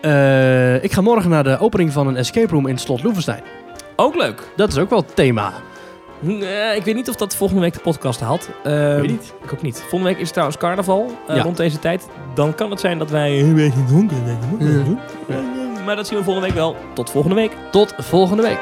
[0.00, 3.42] Eh, ik ga morgen naar de opening van een escape room in Slot Loevestein.
[3.96, 4.52] Ook leuk.
[4.56, 5.52] Dat is ook wel het thema.
[6.22, 8.48] Eh, ik weet niet of dat volgende week de podcast haalt.
[8.64, 9.34] Ehm, Weet niet.
[9.42, 9.78] Ik ook niet.
[9.78, 11.10] Volgende week is het trouwens carnaval.
[11.28, 11.42] Ja.
[11.42, 12.08] Rond deze tijd.
[12.34, 14.98] Dan kan het zijn dat wij een beetje donker zijn.
[15.28, 15.40] Ja.
[15.84, 16.76] Maar dat zien we volgende week wel.
[16.94, 17.52] Tot volgende week.
[17.70, 18.60] Tot volgende week.